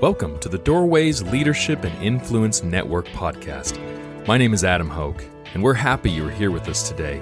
Welcome 0.00 0.38
to 0.38 0.48
the 0.48 0.56
Doorways 0.56 1.22
Leadership 1.24 1.84
and 1.84 2.02
Influence 2.02 2.62
Network 2.62 3.06
podcast. 3.08 3.76
My 4.26 4.38
name 4.38 4.54
is 4.54 4.64
Adam 4.64 4.88
Hoke, 4.88 5.22
and 5.52 5.62
we're 5.62 5.74
happy 5.74 6.10
you 6.10 6.26
are 6.26 6.30
here 6.30 6.50
with 6.50 6.66
us 6.70 6.88
today. 6.88 7.20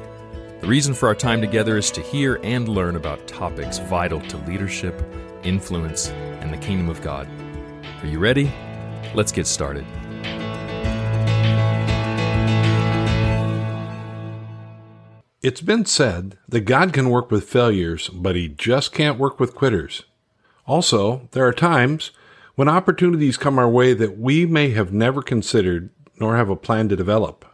The 0.61 0.69
reason 0.69 0.95
for 0.95 1.09
our 1.09 1.15
time 1.17 1.41
together 1.41 1.77
is 1.77 1.91
to 1.91 2.01
hear 2.01 2.39
and 2.45 2.69
learn 2.69 2.95
about 2.95 3.27
topics 3.27 3.79
vital 3.79 4.21
to 4.29 4.37
leadership, 4.47 4.95
influence, 5.43 6.11
and 6.11 6.53
the 6.53 6.57
kingdom 6.59 6.89
of 6.89 7.03
God. 7.03 7.29
Are 8.01 8.07
you 8.07 8.21
ready? 8.21 8.53
Let's 9.13 9.33
get 9.33 9.49
started. 9.49 9.85
It's 15.43 15.63
been 15.63 15.85
said 15.85 16.39
that 16.49 16.61
God 16.61 16.93
can 16.93 17.11
work 17.11 17.33
with 17.33 17.43
failures, 17.43 18.09
but 18.09 18.37
he 18.37 18.47
just 18.47 18.93
can't 18.93 19.19
work 19.19 19.41
with 19.41 19.57
quitters. 19.57 20.05
Also, 20.65 21.29
there 21.33 21.45
are 21.45 21.53
times 21.53 22.13
when 22.59 22.69
opportunities 22.69 23.37
come 23.37 23.57
our 23.57 23.69
way 23.69 23.95
that 23.95 24.19
we 24.19 24.45
may 24.45 24.71
have 24.71 24.93
never 24.93 25.23
considered 25.23 25.91
nor 26.19 26.37
have 26.37 26.51
a 26.51 26.57
plan 26.57 26.89
to 26.89 26.97
develop. 26.97 27.45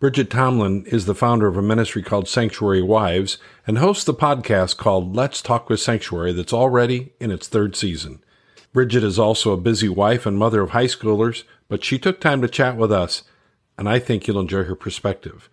Bridgette 0.00 0.30
Tomlin 0.30 0.86
is 0.86 1.04
the 1.04 1.16
founder 1.16 1.48
of 1.48 1.56
a 1.56 1.62
ministry 1.62 2.00
called 2.00 2.28
Sanctuary 2.28 2.80
Wives 2.80 3.38
and 3.66 3.78
hosts 3.78 4.04
the 4.04 4.14
podcast 4.14 4.76
called 4.76 5.16
Let's 5.16 5.42
Talk 5.42 5.68
with 5.68 5.80
Sanctuary 5.80 6.32
that's 6.32 6.52
already 6.52 7.12
in 7.18 7.32
its 7.32 7.48
third 7.48 7.74
season. 7.74 8.22
Bridgette 8.72 9.02
is 9.02 9.18
also 9.18 9.50
a 9.50 9.56
busy 9.56 9.88
wife 9.88 10.26
and 10.26 10.38
mother 10.38 10.60
of 10.60 10.70
high 10.70 10.86
schoolers, 10.86 11.42
but 11.68 11.82
she 11.82 11.98
took 11.98 12.20
time 12.20 12.40
to 12.40 12.46
chat 12.46 12.76
with 12.76 12.92
us, 12.92 13.24
and 13.76 13.88
I 13.88 13.98
think 13.98 14.28
you'll 14.28 14.38
enjoy 14.38 14.62
her 14.62 14.76
perspective. 14.76 15.50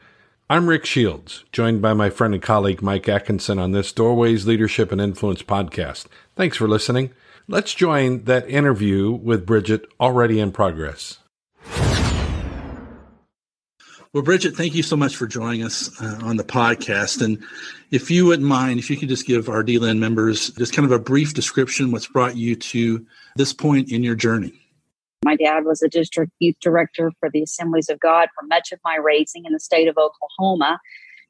I'm 0.51 0.69
Rick 0.69 0.85
Shields, 0.85 1.45
joined 1.51 1.81
by 1.81 1.95
my 1.95 2.11
friend 2.11 2.35
and 2.35 2.43
colleague 2.43 2.83
Mike 2.83 3.09
Atkinson 3.09 3.57
on 3.57 3.71
this 3.71 3.91
Doorways 3.91 4.45
Leadership 4.45 4.91
and 4.91 5.01
Influence 5.01 5.41
podcast. 5.41 6.05
Thanks 6.35 6.57
for 6.57 6.67
listening. 6.67 7.09
Let's 7.51 7.73
join 7.73 8.25
that 8.25 8.47
interview 8.47 9.09
with 9.09 9.47
Bridgette 9.47 9.85
already 9.99 10.39
in 10.39 10.51
progress. 10.51 11.17
Well, 14.13 14.23
Bridgette, 14.23 14.55
thank 14.55 14.75
you 14.75 14.83
so 14.83 14.95
much 14.95 15.15
for 15.15 15.25
joining 15.25 15.63
us 15.63 15.89
uh, 15.99 16.19
on 16.21 16.37
the 16.37 16.43
podcast. 16.43 17.23
And 17.23 17.43
if 17.89 18.11
you 18.11 18.27
wouldn't 18.27 18.47
mind, 18.47 18.77
if 18.77 18.91
you 18.91 18.97
could 18.97 19.09
just 19.09 19.25
give 19.25 19.49
our 19.49 19.63
DLAN 19.63 19.97
members 19.97 20.51
just 20.51 20.73
kind 20.73 20.85
of 20.85 20.91
a 20.91 20.99
brief 20.99 21.33
description, 21.33 21.91
what's 21.91 22.05
brought 22.05 22.37
you 22.37 22.55
to 22.55 23.03
this 23.35 23.51
point 23.51 23.91
in 23.91 24.03
your 24.03 24.15
journey. 24.15 24.53
My 25.25 25.35
dad 25.35 25.65
was 25.65 25.81
a 25.81 25.89
district 25.89 26.33
youth 26.37 26.57
director 26.61 27.11
for 27.19 27.31
the 27.31 27.41
Assemblies 27.41 27.89
of 27.89 27.99
God 27.99 28.29
for 28.39 28.45
much 28.45 28.71
of 28.71 28.79
my 28.85 28.97
raising 28.97 29.45
in 29.45 29.53
the 29.53 29.59
state 29.59 29.87
of 29.87 29.97
Oklahoma. 29.97 30.79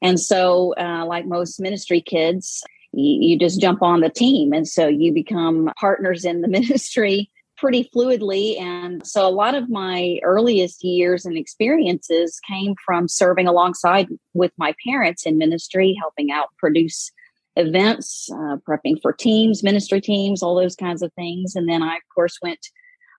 And 0.02 0.20
so, 0.20 0.74
uh, 0.76 1.06
like 1.06 1.24
most 1.24 1.60
ministry 1.60 2.02
kids, 2.02 2.62
you, 2.92 3.38
just 3.38 3.60
jump 3.60 3.82
on 3.82 4.00
the 4.00 4.10
team. 4.10 4.52
And 4.52 4.66
so 4.66 4.88
you 4.88 5.12
become 5.12 5.70
partners 5.78 6.24
in 6.24 6.40
the 6.40 6.48
ministry 6.58 7.30
pretty 7.56 7.90
fluidly. 7.94 8.58
And 8.58 9.06
so 9.06 9.26
a 9.26 9.30
lot 9.30 9.54
of 9.54 9.68
my 9.68 10.18
earliest 10.22 10.82
years 10.82 11.26
and 11.26 11.36
experiences 11.36 12.40
came 12.48 12.74
from 12.84 13.06
serving 13.06 13.46
alongside 13.46 14.08
with 14.32 14.52
my 14.56 14.74
parents 14.86 15.26
in 15.26 15.36
ministry, 15.36 15.94
helping 16.00 16.30
out 16.32 16.48
produce 16.58 17.12
events, 17.56 18.30
uh, 18.32 18.56
prepping 18.66 19.00
for 19.02 19.12
teams, 19.12 19.62
ministry 19.62 20.00
teams, 20.00 20.42
all 20.42 20.54
those 20.54 20.74
kinds 20.74 21.02
of 21.02 21.12
things. 21.12 21.54
And 21.54 21.68
then 21.68 21.82
I, 21.82 21.96
of 21.96 22.02
course, 22.14 22.38
went 22.42 22.66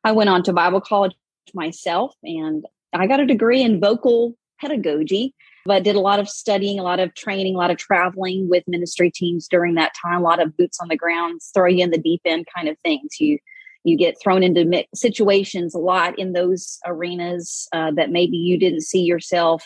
I 0.03 0.11
went 0.11 0.29
on 0.31 0.41
to 0.43 0.53
Bible 0.53 0.81
college 0.81 1.13
myself 1.53 2.15
and 2.23 2.65
I 2.93 3.07
got 3.07 3.19
a 3.19 3.25
degree 3.25 3.61
in 3.61 3.79
vocal 3.79 4.35
pedagogy, 4.59 5.35
but 5.65 5.83
did 5.83 5.95
a 5.95 6.01
lot 6.01 6.19
of 6.19 6.29
studying, 6.29 6.79
a 6.79 6.83
lot 6.83 6.99
of 6.99 7.13
training, 7.13 7.55
a 7.55 7.57
lot 7.57 7.71
of 7.71 7.77
traveling 7.77 8.49
with 8.49 8.63
ministry 8.67 9.11
teams 9.11 9.47
during 9.47 9.75
that 9.75 9.93
time, 10.01 10.19
a 10.19 10.23
lot 10.23 10.41
of 10.41 10.55
boots 10.57 10.79
on 10.81 10.87
the 10.87 10.97
ground, 10.97 11.41
throw 11.53 11.67
you 11.67 11.83
in 11.83 11.91
the 11.91 11.97
deep 11.97 12.21
end 12.25 12.45
kind 12.55 12.67
of 12.67 12.77
things. 12.79 13.19
You 13.19 13.37
you 13.83 13.97
get 13.97 14.15
thrown 14.21 14.43
into 14.43 14.85
situations 14.93 15.73
a 15.73 15.79
lot 15.79 16.17
in 16.19 16.33
those 16.33 16.77
arenas 16.85 17.67
uh, 17.73 17.89
that 17.91 18.11
maybe 18.11 18.37
you 18.37 18.59
didn't 18.59 18.81
see 18.81 19.01
yourself 19.01 19.63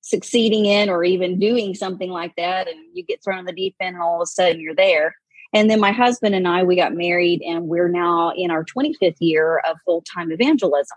succeeding 0.00 0.64
in 0.64 0.88
or 0.88 1.04
even 1.04 1.38
doing 1.38 1.74
something 1.74 2.10
like 2.10 2.34
that 2.36 2.66
and 2.66 2.78
you 2.94 3.04
get 3.04 3.22
thrown 3.22 3.40
in 3.40 3.44
the 3.44 3.52
deep 3.52 3.76
end 3.78 3.94
and 3.94 4.02
all 4.02 4.16
of 4.16 4.22
a 4.22 4.26
sudden 4.26 4.58
you're 4.58 4.74
there 4.74 5.14
and 5.52 5.70
then 5.70 5.80
my 5.80 5.92
husband 5.92 6.34
and 6.34 6.48
I, 6.48 6.62
we 6.62 6.76
got 6.76 6.94
married 6.94 7.42
and 7.42 7.68
we're 7.68 7.88
now 7.88 8.32
in 8.34 8.50
our 8.50 8.64
25th 8.64 9.16
year 9.20 9.58
of 9.58 9.76
full 9.84 10.02
time 10.02 10.32
evangelism. 10.32 10.96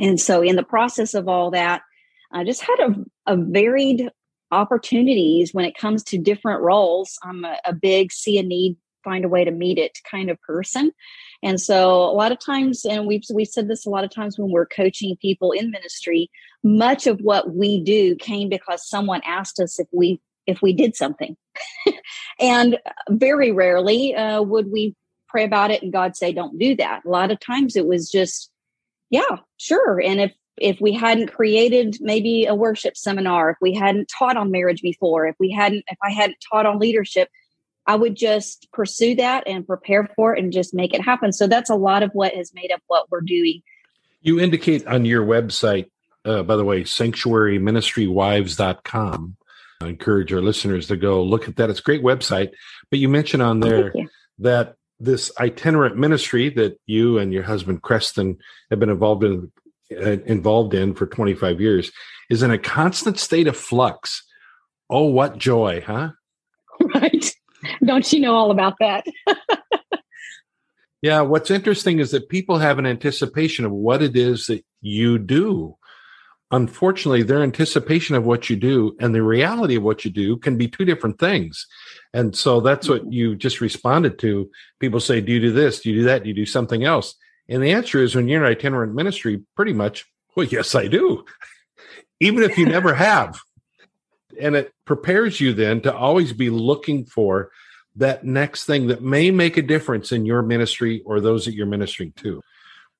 And 0.00 0.20
so, 0.20 0.42
in 0.42 0.56
the 0.56 0.64
process 0.64 1.14
of 1.14 1.28
all 1.28 1.52
that, 1.52 1.82
I 2.32 2.44
just 2.44 2.62
had 2.62 2.78
a, 2.80 3.32
a 3.32 3.36
varied 3.36 4.10
opportunities 4.50 5.52
when 5.52 5.64
it 5.64 5.76
comes 5.76 6.02
to 6.04 6.18
different 6.18 6.62
roles. 6.62 7.18
I'm 7.22 7.44
a, 7.44 7.58
a 7.64 7.72
big 7.72 8.12
see 8.12 8.38
a 8.38 8.42
need, 8.42 8.76
find 9.04 9.24
a 9.24 9.28
way 9.28 9.44
to 9.44 9.50
meet 9.50 9.78
it 9.78 9.98
kind 10.08 10.30
of 10.30 10.40
person. 10.42 10.92
And 11.42 11.60
so 11.60 12.04
a 12.04 12.12
lot 12.12 12.32
of 12.32 12.38
times, 12.38 12.84
and 12.84 13.06
we've 13.06 13.24
we 13.32 13.44
said 13.44 13.68
this 13.68 13.86
a 13.86 13.90
lot 13.90 14.04
of 14.04 14.10
times 14.10 14.38
when 14.38 14.50
we're 14.50 14.66
coaching 14.66 15.16
people 15.20 15.52
in 15.52 15.70
ministry, 15.70 16.30
much 16.62 17.06
of 17.06 17.20
what 17.20 17.54
we 17.54 17.80
do 17.82 18.16
came 18.16 18.48
because 18.48 18.88
someone 18.88 19.20
asked 19.24 19.60
us 19.60 19.78
if 19.78 19.86
we 19.92 20.20
if 20.46 20.62
we 20.62 20.72
did 20.72 20.94
something. 20.94 21.36
and 22.40 22.78
very 23.10 23.52
rarely 23.52 24.14
uh, 24.14 24.42
would 24.42 24.70
we 24.70 24.94
pray 25.28 25.44
about 25.44 25.70
it 25.70 25.82
and 25.82 25.92
God 25.92 26.16
say, 26.16 26.32
don't 26.32 26.58
do 26.58 26.76
that. 26.76 27.04
A 27.04 27.08
lot 27.08 27.30
of 27.30 27.40
times 27.40 27.76
it 27.76 27.86
was 27.86 28.10
just, 28.10 28.50
yeah, 29.10 29.38
sure. 29.56 30.00
And 30.00 30.20
if 30.20 30.32
if 30.58 30.80
we 30.80 30.92
hadn't 30.92 31.28
created 31.28 31.96
maybe 32.00 32.46
a 32.46 32.54
worship 32.54 32.96
seminar, 32.96 33.50
if 33.50 33.56
we 33.60 33.74
hadn't 33.74 34.10
taught 34.16 34.36
on 34.36 34.50
marriage 34.50 34.82
before, 34.82 35.26
if 35.26 35.36
we 35.38 35.50
hadn't, 35.50 35.84
if 35.88 35.98
I 36.02 36.10
hadn't 36.10 36.38
taught 36.50 36.66
on 36.66 36.78
leadership, 36.78 37.28
I 37.86 37.94
would 37.94 38.16
just 38.16 38.68
pursue 38.72 39.14
that 39.16 39.44
and 39.46 39.66
prepare 39.66 40.10
for 40.16 40.34
it 40.34 40.42
and 40.42 40.52
just 40.52 40.74
make 40.74 40.94
it 40.94 41.02
happen. 41.02 41.32
So 41.32 41.46
that's 41.46 41.70
a 41.70 41.76
lot 41.76 42.02
of 42.02 42.10
what 42.12 42.34
has 42.34 42.52
made 42.52 42.72
up 42.72 42.80
what 42.86 43.10
we're 43.10 43.20
doing. 43.20 43.62
You 44.22 44.40
indicate 44.40 44.86
on 44.86 45.04
your 45.04 45.24
website, 45.24 45.90
uh, 46.24 46.42
by 46.42 46.56
the 46.56 46.64
way, 46.64 46.82
sanctuaryministrywives.com, 46.82 49.36
I 49.80 49.86
encourage 49.86 50.32
our 50.32 50.40
listeners 50.40 50.88
to 50.88 50.96
go 50.96 51.22
look 51.22 51.48
at 51.48 51.56
that. 51.56 51.70
It's 51.70 51.80
a 51.80 51.82
great 51.82 52.02
website. 52.02 52.50
But 52.90 52.98
you 52.98 53.08
mentioned 53.08 53.42
on 53.42 53.60
there 53.60 53.92
that 54.38 54.74
this 54.98 55.30
itinerant 55.38 55.96
ministry 55.96 56.48
that 56.50 56.80
you 56.86 57.18
and 57.18 57.32
your 57.32 57.42
husband 57.42 57.82
Creston 57.82 58.38
have 58.70 58.80
been 58.80 58.88
involved 58.88 59.22
in 59.22 59.52
involved 59.90 60.74
in 60.74 60.94
for 60.94 61.06
25 61.06 61.60
years 61.60 61.92
is 62.30 62.42
in 62.42 62.50
a 62.50 62.58
constant 62.58 63.18
state 63.18 63.46
of 63.46 63.56
flux. 63.56 64.24
Oh, 64.90 65.06
what 65.06 65.38
joy, 65.38 65.82
huh? 65.86 66.10
Right. 66.94 67.32
Don't 67.84 68.12
you 68.12 68.20
know 68.20 68.34
all 68.34 68.50
about 68.50 68.74
that? 68.80 69.06
yeah, 71.02 71.22
what's 71.22 71.50
interesting 71.50 72.00
is 72.00 72.10
that 72.10 72.28
people 72.28 72.58
have 72.58 72.78
an 72.78 72.86
anticipation 72.86 73.64
of 73.64 73.72
what 73.72 74.02
it 74.02 74.14
is 74.14 74.46
that 74.46 74.64
you 74.82 75.18
do 75.18 75.76
unfortunately, 76.50 77.22
their 77.22 77.42
anticipation 77.42 78.14
of 78.14 78.24
what 78.24 78.48
you 78.48 78.56
do 78.56 78.96
and 79.00 79.14
the 79.14 79.22
reality 79.22 79.76
of 79.76 79.82
what 79.82 80.04
you 80.04 80.10
do 80.10 80.36
can 80.36 80.56
be 80.56 80.68
two 80.68 80.84
different 80.84 81.18
things. 81.18 81.66
And 82.12 82.36
so 82.36 82.60
that's 82.60 82.88
what 82.88 83.02
mm-hmm. 83.02 83.12
you 83.12 83.36
just 83.36 83.60
responded 83.60 84.18
to. 84.20 84.50
People 84.80 85.00
say, 85.00 85.20
Do 85.20 85.32
you 85.32 85.40
do 85.40 85.52
this? 85.52 85.80
Do 85.80 85.90
you 85.90 85.96
do 85.96 86.04
that? 86.04 86.22
Do 86.22 86.28
you 86.28 86.34
do 86.34 86.46
something 86.46 86.84
else? 86.84 87.14
And 87.48 87.62
the 87.62 87.72
answer 87.72 88.02
is 88.02 88.14
when 88.14 88.28
you're 88.28 88.44
in 88.44 88.50
itinerant 88.50 88.94
ministry, 88.94 89.42
pretty 89.54 89.72
much, 89.72 90.04
well, 90.34 90.46
yes, 90.46 90.74
I 90.74 90.88
do. 90.88 91.24
Even 92.20 92.42
if 92.42 92.58
you 92.58 92.66
never 92.66 92.94
have. 93.08 93.38
And 94.40 94.56
it 94.56 94.72
prepares 94.84 95.40
you 95.40 95.52
then 95.54 95.80
to 95.82 95.94
always 95.94 96.32
be 96.32 96.50
looking 96.50 97.06
for 97.06 97.50
that 97.96 98.24
next 98.24 98.64
thing 98.64 98.88
that 98.88 99.02
may 99.02 99.30
make 99.30 99.56
a 99.56 99.62
difference 99.62 100.12
in 100.12 100.26
your 100.26 100.42
ministry 100.42 101.02
or 101.06 101.20
those 101.20 101.46
that 101.46 101.54
you're 101.54 101.66
ministering 101.66 102.12
to. 102.16 102.42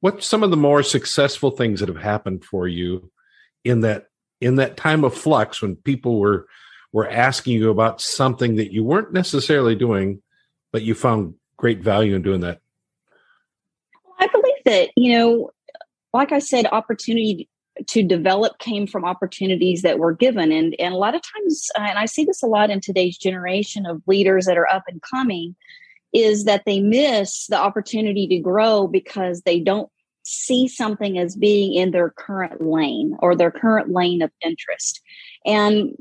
What's 0.01 0.27
some 0.27 0.43
of 0.43 0.51
the 0.51 0.57
more 0.57 0.83
successful 0.83 1.51
things 1.51 1.81
that 1.81 1.89
have 1.89 1.99
happened 1.99 2.45
for 2.45 2.67
you 2.67 3.11
in 3.65 3.81
that 3.81 4.07
in 4.41 4.57
that 4.57 4.77
time 4.77 5.05
of 5.05 5.15
flux 5.15 5.61
when 5.61 5.77
people 5.77 6.21
were 6.21 6.47
were 6.93 7.09
asking 7.09 7.55
you 7.55 7.71
about 7.71 8.01
something 8.01 8.57
that 8.57 8.73
you 8.73 8.85
weren't 8.85 9.13
necessarily 9.13 9.75
doing 9.75 10.23
but 10.73 10.83
you 10.83 10.95
found 10.95 11.35
great 11.57 11.81
value 11.81 12.15
in 12.15 12.23
doing 12.23 12.41
that 12.41 12.61
i 14.27 14.33
believe 14.33 14.65
that 14.65 14.91
you 14.97 15.13
know 15.13 15.51
like 16.13 16.33
i 16.33 16.39
said 16.39 16.67
opportunity 16.73 17.49
to 17.87 18.03
develop 18.03 18.59
came 18.59 18.87
from 18.87 19.05
opportunities 19.05 19.83
that 19.83 19.99
were 19.99 20.15
given 20.15 20.51
and 20.51 20.75
and 20.79 20.95
a 20.95 20.99
lot 20.99 21.15
of 21.15 21.21
times 21.23 21.69
uh, 21.79 21.83
and 21.83 21.99
i 21.99 22.07
see 22.07 22.25
this 22.25 22.43
a 22.43 22.47
lot 22.47 22.71
in 22.71 22.81
today's 22.81 23.19
generation 23.19 23.87
of 23.87 24.03
leaders 24.07 24.47
that 24.47 24.59
are 24.59 24.73
up 24.73 24.85
and 24.89 25.03
coming 25.03 25.55
is 26.13 26.45
that 26.45 26.63
they 26.65 26.81
miss 26.81 27.47
the 27.49 27.59
opportunity 27.59 28.27
to 28.27 28.39
grow 28.39 28.87
because 28.87 29.43
they 29.43 29.61
don't 29.61 29.91
see 30.25 30.67
something 30.67 31.19
as 31.19 31.37
being 31.37 31.75
in 31.75 31.93
their 31.93 32.11
current 32.11 32.61
lane 32.61 33.17
or 33.21 33.37
their 33.37 33.51
current 33.51 33.91
lane 33.91 34.23
of 34.23 34.31
interest. 34.45 35.01
And 35.45 35.95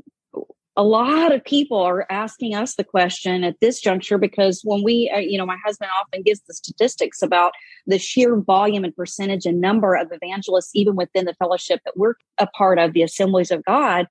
a 0.76 0.84
lot 0.84 1.32
of 1.32 1.42
people 1.42 1.78
are 1.78 2.06
asking 2.10 2.54
us 2.54 2.74
the 2.74 2.84
question 2.84 3.44
at 3.44 3.58
this 3.60 3.80
juncture 3.80 4.18
because 4.18 4.60
when 4.62 4.82
we, 4.82 5.10
uh, 5.14 5.18
you 5.18 5.38
know, 5.38 5.46
my 5.46 5.56
husband 5.64 5.90
often 5.98 6.22
gives 6.22 6.40
the 6.46 6.52
statistics 6.52 7.22
about 7.22 7.52
the 7.86 7.98
sheer 7.98 8.36
volume 8.36 8.84
and 8.84 8.94
percentage 8.94 9.46
and 9.46 9.60
number 9.60 9.94
of 9.94 10.12
evangelists, 10.12 10.70
even 10.74 10.94
within 10.94 11.24
the 11.24 11.34
fellowship 11.34 11.80
that 11.84 11.96
we're 11.96 12.14
a 12.38 12.46
part 12.48 12.78
of, 12.78 12.92
the 12.92 13.02
Assemblies 13.02 13.50
of 13.50 13.64
God. 13.64 14.06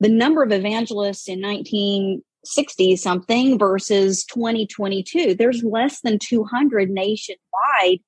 The 0.00 0.10
number 0.10 0.42
of 0.42 0.52
evangelists 0.52 1.28
in 1.28 1.40
1960 1.40 2.96
something 2.96 3.58
versus 3.58 4.24
2022, 4.26 5.34
there's 5.34 5.64
less 5.64 6.00
than 6.02 6.18
200 6.18 6.90
nationwide 6.90 8.00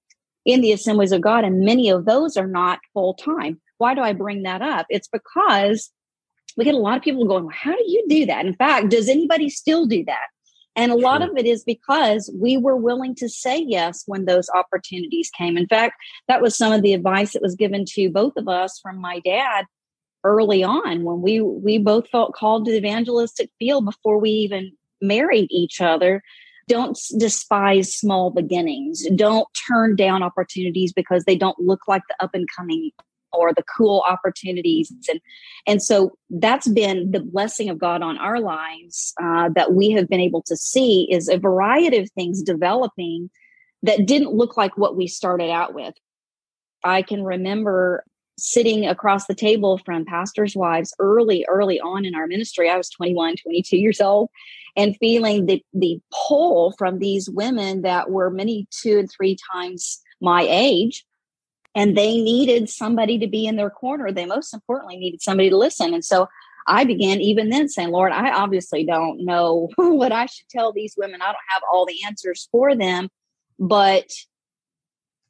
in 0.44 0.60
the 0.60 0.72
assemblies 0.72 1.12
of 1.12 1.22
God, 1.22 1.44
and 1.44 1.60
many 1.60 1.88
of 1.88 2.04
those 2.04 2.36
are 2.36 2.46
not 2.46 2.80
full 2.92 3.14
time. 3.14 3.60
Why 3.78 3.94
do 3.94 4.02
I 4.02 4.12
bring 4.12 4.42
that 4.42 4.60
up? 4.60 4.84
It's 4.90 5.08
because 5.08 5.90
we 6.56 6.64
get 6.64 6.74
a 6.74 6.78
lot 6.78 6.96
of 6.96 7.02
people 7.02 7.24
going, 7.24 7.48
How 7.50 7.72
do 7.72 7.84
you 7.86 8.04
do 8.08 8.26
that? 8.26 8.46
In 8.46 8.54
fact, 8.54 8.90
does 8.90 9.08
anybody 9.08 9.48
still 9.48 9.86
do 9.86 10.04
that? 10.04 10.26
And 10.76 10.90
a 10.90 10.96
lot 10.96 11.22
of 11.22 11.36
it 11.36 11.46
is 11.46 11.62
because 11.62 12.30
we 12.34 12.56
were 12.56 12.76
willing 12.76 13.14
to 13.16 13.28
say 13.28 13.58
yes 13.58 14.02
when 14.06 14.24
those 14.24 14.50
opportunities 14.56 15.30
came. 15.30 15.56
In 15.56 15.68
fact, 15.68 15.94
that 16.26 16.42
was 16.42 16.56
some 16.56 16.72
of 16.72 16.82
the 16.82 16.94
advice 16.94 17.32
that 17.32 17.42
was 17.42 17.54
given 17.54 17.84
to 17.90 18.10
both 18.10 18.36
of 18.36 18.48
us 18.48 18.80
from 18.82 18.98
my 18.98 19.20
dad 19.20 19.66
early 20.24 20.64
on 20.64 21.04
when 21.04 21.20
we 21.22 21.40
we 21.40 21.78
both 21.78 22.08
felt 22.08 22.34
called 22.34 22.64
to 22.64 22.72
the 22.72 22.78
evangelistic 22.78 23.50
field 23.58 23.84
before 23.84 24.18
we 24.18 24.30
even 24.30 24.72
married 25.00 25.46
each 25.50 25.82
other 25.82 26.22
don't 26.66 26.98
despise 27.18 27.94
small 27.94 28.30
beginnings 28.30 29.06
don't 29.16 29.46
turn 29.68 29.94
down 29.94 30.22
opportunities 30.22 30.94
because 30.94 31.24
they 31.24 31.36
don't 31.36 31.58
look 31.58 31.82
like 31.86 32.00
the 32.08 32.24
up 32.24 32.30
and 32.32 32.48
coming 32.56 32.90
or 33.34 33.52
the 33.52 33.64
cool 33.76 34.04
opportunities 34.08 34.92
and 35.08 35.20
and 35.66 35.82
so 35.82 36.16
that's 36.30 36.68
been 36.68 37.10
the 37.10 37.20
blessing 37.20 37.68
of 37.68 37.78
god 37.78 38.02
on 38.02 38.18
our 38.18 38.40
lives 38.40 39.12
uh, 39.22 39.48
that 39.54 39.72
we 39.72 39.90
have 39.90 40.08
been 40.08 40.20
able 40.20 40.42
to 40.42 40.56
see 40.56 41.08
is 41.10 41.28
a 41.28 41.38
variety 41.38 41.98
of 41.98 42.10
things 42.10 42.42
developing 42.42 43.30
that 43.82 44.06
didn't 44.06 44.32
look 44.32 44.56
like 44.56 44.76
what 44.76 44.96
we 44.96 45.06
started 45.06 45.50
out 45.50 45.74
with 45.74 45.94
i 46.84 47.02
can 47.02 47.22
remember 47.22 48.04
sitting 48.38 48.86
across 48.86 49.26
the 49.26 49.34
table 49.34 49.78
from 49.78 50.04
pastors' 50.04 50.56
wives 50.56 50.94
early, 50.98 51.44
early 51.48 51.80
on 51.80 52.04
in 52.04 52.14
our 52.14 52.26
ministry. 52.26 52.68
I 52.68 52.76
was 52.76 52.90
21, 52.90 53.36
22 53.42 53.76
years 53.76 54.00
old, 54.00 54.30
and 54.76 54.96
feeling 54.98 55.46
the, 55.46 55.62
the 55.72 56.00
pull 56.12 56.74
from 56.76 56.98
these 56.98 57.30
women 57.30 57.82
that 57.82 58.10
were 58.10 58.30
many 58.30 58.66
two 58.70 58.98
and 58.98 59.10
three 59.10 59.36
times 59.52 60.00
my 60.20 60.46
age. 60.48 61.04
And 61.74 61.96
they 61.96 62.20
needed 62.20 62.68
somebody 62.68 63.18
to 63.18 63.26
be 63.26 63.46
in 63.46 63.56
their 63.56 63.70
corner. 63.70 64.12
They 64.12 64.26
most 64.26 64.54
importantly 64.54 64.96
needed 64.96 65.22
somebody 65.22 65.50
to 65.50 65.56
listen. 65.56 65.92
And 65.92 66.04
so 66.04 66.28
I 66.66 66.84
began 66.84 67.20
even 67.20 67.50
then 67.50 67.68
saying, 67.68 67.90
Lord, 67.90 68.12
I 68.12 68.32
obviously 68.32 68.84
don't 68.84 69.24
know 69.24 69.68
what 69.76 70.12
I 70.12 70.26
should 70.26 70.48
tell 70.48 70.72
these 70.72 70.94
women. 70.96 71.20
I 71.20 71.26
don't 71.26 71.36
have 71.50 71.62
all 71.70 71.86
the 71.86 71.98
answers 72.06 72.48
for 72.50 72.74
them, 72.74 73.08
but 73.58 74.10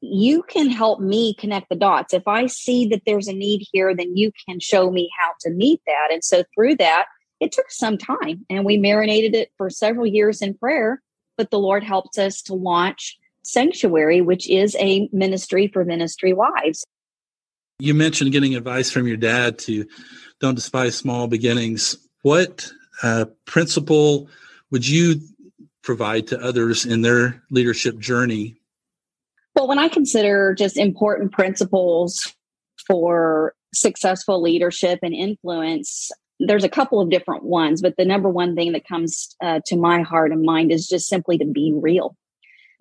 you 0.01 0.43
can 0.43 0.69
help 0.69 1.01
me 1.01 1.35
connect 1.35 1.71
the 1.71 1.77
dots. 1.77 2.13
If 2.13 2.29
I 2.29 2.47
see 2.47 2.87
that 2.89 3.03
there's 3.07 3.27
a 3.27 3.33
need 3.33 3.67
here, 3.73 3.95
then 3.95 4.17
you 4.17 4.33
can 4.47 4.61
show 4.61 4.91
me 4.91 5.11
how 5.19 5.31
to 5.41 5.51
meet 5.51 5.81
that. 5.87 6.09
And 6.13 6.23
so 6.23 6.45
through 6.55 6.77
that, 6.77 7.07
it 7.41 7.53
took 7.53 7.71
some 7.71 7.97
time 7.97 8.45
and 8.51 8.65
we 8.65 8.77
marinated 8.77 9.35
it 9.35 9.51
for 9.57 9.71
several 9.71 10.07
years 10.07 10.43
in 10.43 10.55
prayer, 10.55 11.03
but 11.37 11.51
the 11.51 11.59
Lord 11.59 11.83
helped 11.83 12.19
us 12.19 12.43
to 12.43 12.55
launch 12.55 13.19
Sanctuary, 13.45 14.21
which 14.21 14.49
is 14.49 14.77
a 14.81 15.09
ministry 15.13 15.69
for 15.69 15.85
ministry 15.85 16.33
wives. 16.33 16.85
You 17.79 17.95
mentioned 17.95 18.33
getting 18.33 18.55
advice 18.55 18.91
from 18.91 19.07
your 19.07 19.17
dad 19.17 19.59
to 19.61 19.87
don't 20.41 20.55
despise 20.55 20.97
small 20.97 21.27
beginnings. 21.27 21.97
What 22.23 22.71
uh, 23.03 23.27
principle 23.47 24.29
would 24.71 24.87
you 24.87 25.21
provide 25.83 26.29
to 26.29 26.41
others 26.41 26.87
in 26.87 27.03
their 27.03 27.43
leadership 27.51 27.99
journey 27.99 28.57
well, 29.55 29.69
when 29.69 29.79
I 29.79 29.89
consider 29.89 30.55
just 30.55 30.77
important 30.77 31.33
principles 31.33 32.33
for 32.87 33.55
successful 33.73 34.43
leadership 34.43 34.99
and 35.03 35.15
influence, 35.15 36.11
there's 36.41 36.65
a 36.65 36.69
couple 36.69 37.01
of 37.01 37.11
different 37.11 37.45
ones, 37.45 37.81
but 37.81 37.97
the 37.97 38.05
number 38.05 38.29
one 38.29 38.57
thing 38.57 38.73
that 38.73 38.87
comes 38.87 39.37
uh, 39.41 39.61
to 39.67 39.77
my 39.77 40.03
heart 40.03 40.33
and 40.33 40.43
mind 40.43 40.73
is 40.73 40.89
just 40.89 41.07
simply 41.07 41.39
to 41.39 41.45
be 41.45 41.73
real, 41.75 42.17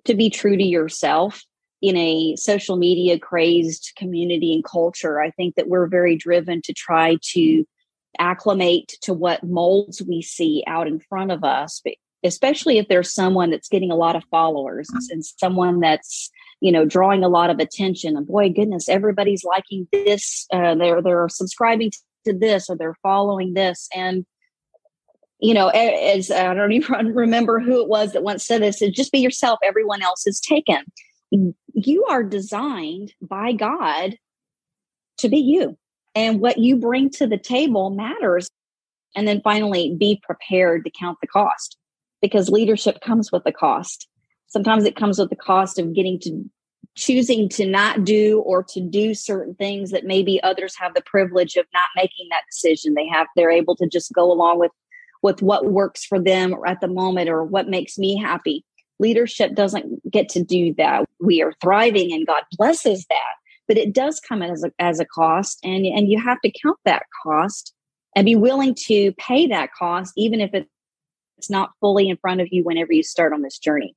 to 0.06 0.14
be 0.14 0.30
true 0.30 0.58
to 0.58 0.64
yourself 0.64 1.44
in 1.82 1.98
a 1.98 2.36
social 2.38 2.78
media 2.78 3.20
crazed 3.20 3.92
community 3.98 4.54
and 4.54 4.64
culture. 4.64 5.22
I 5.22 5.32
think 5.32 5.56
that 5.56 5.68
we're 5.68 5.88
very 5.88 6.16
driven 6.16 6.62
to 6.64 6.74
try 6.74 7.18
to 7.34 7.66
acclimate 8.20 8.94
to 9.02 9.14
what 9.14 9.44
molds 9.44 10.02
we 10.02 10.22
see 10.22 10.64
out 10.68 10.88
in 10.88 11.00
front 11.00 11.32
of 11.32 11.44
us, 11.44 11.82
especially 12.24 12.78
if 12.78 12.88
there's 12.88 13.14
someone 13.14 13.50
that's 13.50 13.68
getting 13.68 13.92
a 13.92 13.98
lot 13.98 14.16
of 14.16 14.24
followers 14.32 14.88
and 15.10 15.26
someone 15.26 15.80
that's 15.80 16.32
you 16.62 16.72
know 16.72 16.86
drawing 16.86 17.24
a 17.24 17.30
lot 17.30 17.50
of 17.50 17.60
attention 17.60 18.16
and 18.16 18.26
boy 18.26 18.50
goodness 18.50 18.88
everybody's 18.88 19.44
liking 19.44 19.86
this 19.92 20.48
uh, 20.54 20.74
they're 20.76 21.02
they're 21.02 21.28
subscribing 21.28 21.92
to 22.26 22.32
this 22.32 22.70
or 22.70 22.78
they're 22.78 22.96
following 23.04 23.54
this 23.54 23.90
and 23.94 24.26
you 25.44 25.54
know 25.54 25.68
as 25.68 26.32
i 26.32 26.54
don't 26.54 26.72
even 26.72 27.14
remember 27.14 27.60
who 27.60 27.82
it 27.82 27.90
was 27.90 28.14
that 28.14 28.24
once 28.24 28.46
said 28.46 28.64
this 28.64 28.82
is 28.82 28.92
just 28.92 29.12
be 29.12 29.20
yourself 29.20 29.60
everyone 29.64 30.02
else 30.02 30.26
is 30.26 30.40
taken. 30.40 30.84
You 31.74 32.06
are 32.06 32.24
designed 32.24 33.14
by 33.22 33.52
god 33.54 34.18
to 35.18 35.30
be 35.30 35.38
you 35.38 35.78
and 36.16 36.40
what 36.40 36.58
you 36.58 36.76
bring 36.78 37.10
to 37.12 37.28
the 37.28 37.38
table 37.38 37.90
matters. 37.90 38.50
And 39.16 39.28
then 39.28 39.42
finally 39.42 39.96
be 39.96 40.20
prepared 40.24 40.86
to 40.86 40.92
count 41.00 41.20
the 41.22 41.28
cost 41.28 41.78
because 42.20 42.50
leadership 42.50 43.00
comes 43.02 43.32
with 43.32 43.44
a 43.46 43.52
cost. 43.52 44.08
Sometimes 44.48 44.86
it 44.86 44.96
comes 44.96 45.20
with 45.20 45.30
the 45.30 45.36
cost 45.36 45.78
of 45.78 45.94
getting 45.94 46.20
to 46.22 46.50
choosing 46.96 47.48
to 47.50 47.66
not 47.68 48.04
do 48.04 48.40
or 48.40 48.64
to 48.64 48.82
do 48.82 49.14
certain 49.14 49.54
things 49.54 49.92
that 49.92 50.04
maybe 50.04 50.42
others 50.42 50.76
have 50.80 50.96
the 50.96 51.04
privilege 51.06 51.56
of 51.58 51.66
not 51.74 51.86
making 51.96 52.28
that 52.32 52.42
decision. 52.52 52.96
They 52.96 53.08
have 53.08 53.28
they're 53.36 53.52
able 53.52 53.76
to 53.76 53.88
just 53.88 54.12
go 54.14 54.32
along 54.32 54.58
with 54.58 54.72
with 55.24 55.42
what 55.42 55.72
works 55.72 56.06
for 56.06 56.20
them 56.20 56.56
at 56.68 56.82
the 56.82 56.88
moment 56.88 57.30
or 57.30 57.44
what 57.44 57.68
makes 57.68 57.98
me 57.98 58.16
happy. 58.16 58.64
Leadership 59.00 59.56
doesn't 59.56 60.12
get 60.12 60.30
to 60.30 60.44
do 60.44 60.74
that. 60.78 61.06
We 61.20 61.42
are 61.42 61.54
thriving 61.62 62.14
and 62.14 62.28
god 62.28 62.44
blesses 62.58 63.06
that 63.10 63.34
but 63.68 63.78
it 63.78 63.94
does 63.94 64.20
come 64.20 64.42
as 64.42 64.64
a, 64.64 64.72
as 64.80 65.00
a 65.00 65.06
cost 65.06 65.60
and 65.64 65.86
and 65.86 66.10
you 66.10 66.22
have 66.22 66.40
to 66.42 66.52
count 66.52 66.78
that 66.86 67.04
cost 67.24 67.74
and 68.16 68.26
be 68.26 68.36
willing 68.36 68.76
to 68.76 69.12
pay 69.14 69.48
that 69.48 69.70
cost 69.78 70.14
even 70.18 70.42
if 70.42 70.54
it's 70.54 71.50
not 71.50 71.72
fully 71.80 72.10
in 72.10 72.18
front 72.18 72.42
of 72.42 72.48
you 72.52 72.64
whenever 72.64 72.94
you 72.94 73.04
start 73.04 73.34
on 73.34 73.42
this 73.42 73.58
journey. 73.58 73.96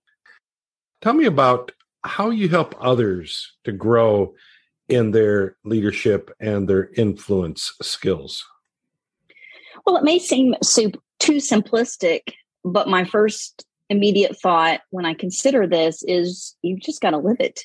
Tell 1.01 1.13
me 1.13 1.27
about 1.27 1.73
how 2.05 2.31
you 2.31 2.49
help 2.49 2.75
others 2.81 3.53
to 3.65 3.73
grow 3.73 4.35
in 4.89 5.11
their 5.11 5.57
leadership 5.65 6.31
and 6.41 6.69
their 6.69 6.91
influence 6.97 7.73
skills. 7.83 8.45
Well, 9.85 9.97
it 9.97 10.05
may 10.05 10.19
seem 10.19 10.55
too 11.19 11.37
simplistic, 11.37 12.21
but 12.65 12.89
my 12.89 13.05
first 13.05 13.65
immediate 13.89 14.37
thought 14.41 14.81
when 14.91 15.07
I 15.07 15.15
consider 15.15 15.67
this 15.67 16.03
is 16.07 16.57
you've 16.63 16.81
just 16.81 17.01
got 17.01 17.11
to 17.11 17.19
live 17.19 17.37
it. 17.41 17.61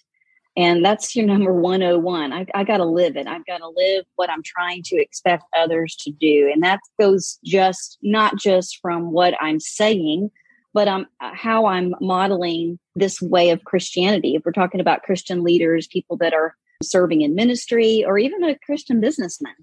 And 0.57 0.83
that's 0.83 1.15
your 1.15 1.25
number 1.25 1.53
101. 1.53 2.33
I, 2.33 2.45
I 2.53 2.63
got 2.65 2.77
to 2.77 2.85
live 2.85 3.15
it. 3.15 3.25
I've 3.25 3.45
got 3.45 3.59
to 3.59 3.69
live 3.69 4.03
what 4.15 4.29
I'm 4.29 4.43
trying 4.43 4.83
to 4.83 4.97
expect 4.97 5.43
others 5.57 5.95
to 6.01 6.11
do. 6.11 6.49
And 6.53 6.61
that 6.63 6.81
goes 6.99 7.39
just 7.45 7.97
not 8.01 8.37
just 8.37 8.79
from 8.81 9.11
what 9.11 9.33
I'm 9.39 9.61
saying, 9.61 10.29
but 10.73 10.89
um, 10.89 11.05
how 11.19 11.67
I'm 11.67 11.93
modeling 12.01 12.79
this 12.95 13.21
way 13.21 13.49
of 13.49 13.63
Christianity. 13.63 14.35
If 14.35 14.43
we're 14.45 14.51
talking 14.51 14.81
about 14.81 15.03
Christian 15.03 15.43
leaders, 15.43 15.87
people 15.87 16.17
that 16.17 16.33
are 16.33 16.55
serving 16.83 17.21
in 17.21 17.35
ministry, 17.35 18.03
or 18.05 18.17
even 18.17 18.43
a 18.43 18.57
Christian 18.65 18.99
businessman, 18.99 19.55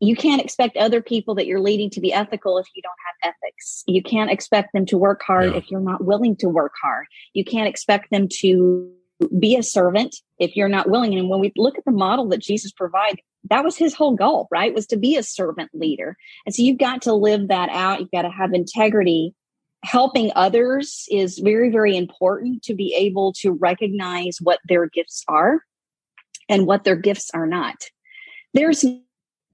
you 0.00 0.14
can't 0.14 0.40
expect 0.40 0.76
other 0.76 1.02
people 1.02 1.34
that 1.34 1.46
you're 1.46 1.60
leading 1.60 1.90
to 1.90 2.00
be 2.00 2.12
ethical 2.12 2.58
if 2.58 2.66
you 2.74 2.82
don't 2.82 2.92
have 3.06 3.34
ethics. 3.34 3.82
You 3.86 4.02
can't 4.02 4.30
expect 4.30 4.72
them 4.72 4.86
to 4.86 4.98
work 4.98 5.22
hard 5.26 5.52
yeah. 5.52 5.58
if 5.58 5.70
you're 5.70 5.80
not 5.80 6.04
willing 6.04 6.36
to 6.36 6.48
work 6.48 6.72
hard. 6.80 7.06
You 7.32 7.44
can't 7.44 7.68
expect 7.68 8.10
them 8.10 8.28
to 8.40 8.92
be 9.38 9.56
a 9.56 9.62
servant 9.62 10.14
if 10.38 10.56
you're 10.56 10.68
not 10.68 10.88
willing. 10.88 11.18
And 11.18 11.28
when 11.28 11.40
we 11.40 11.52
look 11.56 11.76
at 11.76 11.84
the 11.84 11.90
model 11.90 12.28
that 12.28 12.38
Jesus 12.38 12.70
provided, 12.70 13.20
that 13.50 13.64
was 13.64 13.76
his 13.76 13.94
whole 13.94 14.14
goal, 14.14 14.46
right? 14.50 14.74
Was 14.74 14.86
to 14.88 14.96
be 14.96 15.16
a 15.16 15.22
servant 15.22 15.70
leader. 15.74 16.16
And 16.46 16.54
so 16.54 16.62
you've 16.62 16.78
got 16.78 17.02
to 17.02 17.12
live 17.12 17.48
that 17.48 17.68
out. 17.70 18.00
You've 18.00 18.10
got 18.10 18.22
to 18.22 18.30
have 18.30 18.52
integrity 18.52 19.34
helping 19.84 20.32
others 20.34 21.06
is 21.10 21.38
very, 21.38 21.70
very 21.70 21.96
important 21.96 22.62
to 22.64 22.74
be 22.74 22.94
able 22.94 23.32
to 23.32 23.52
recognize 23.52 24.38
what 24.40 24.58
their 24.68 24.88
gifts 24.88 25.24
are 25.28 25.62
and 26.48 26.66
what 26.66 26.84
their 26.84 26.96
gifts 26.96 27.30
are 27.32 27.46
not. 27.46 27.76
There's 28.54 28.84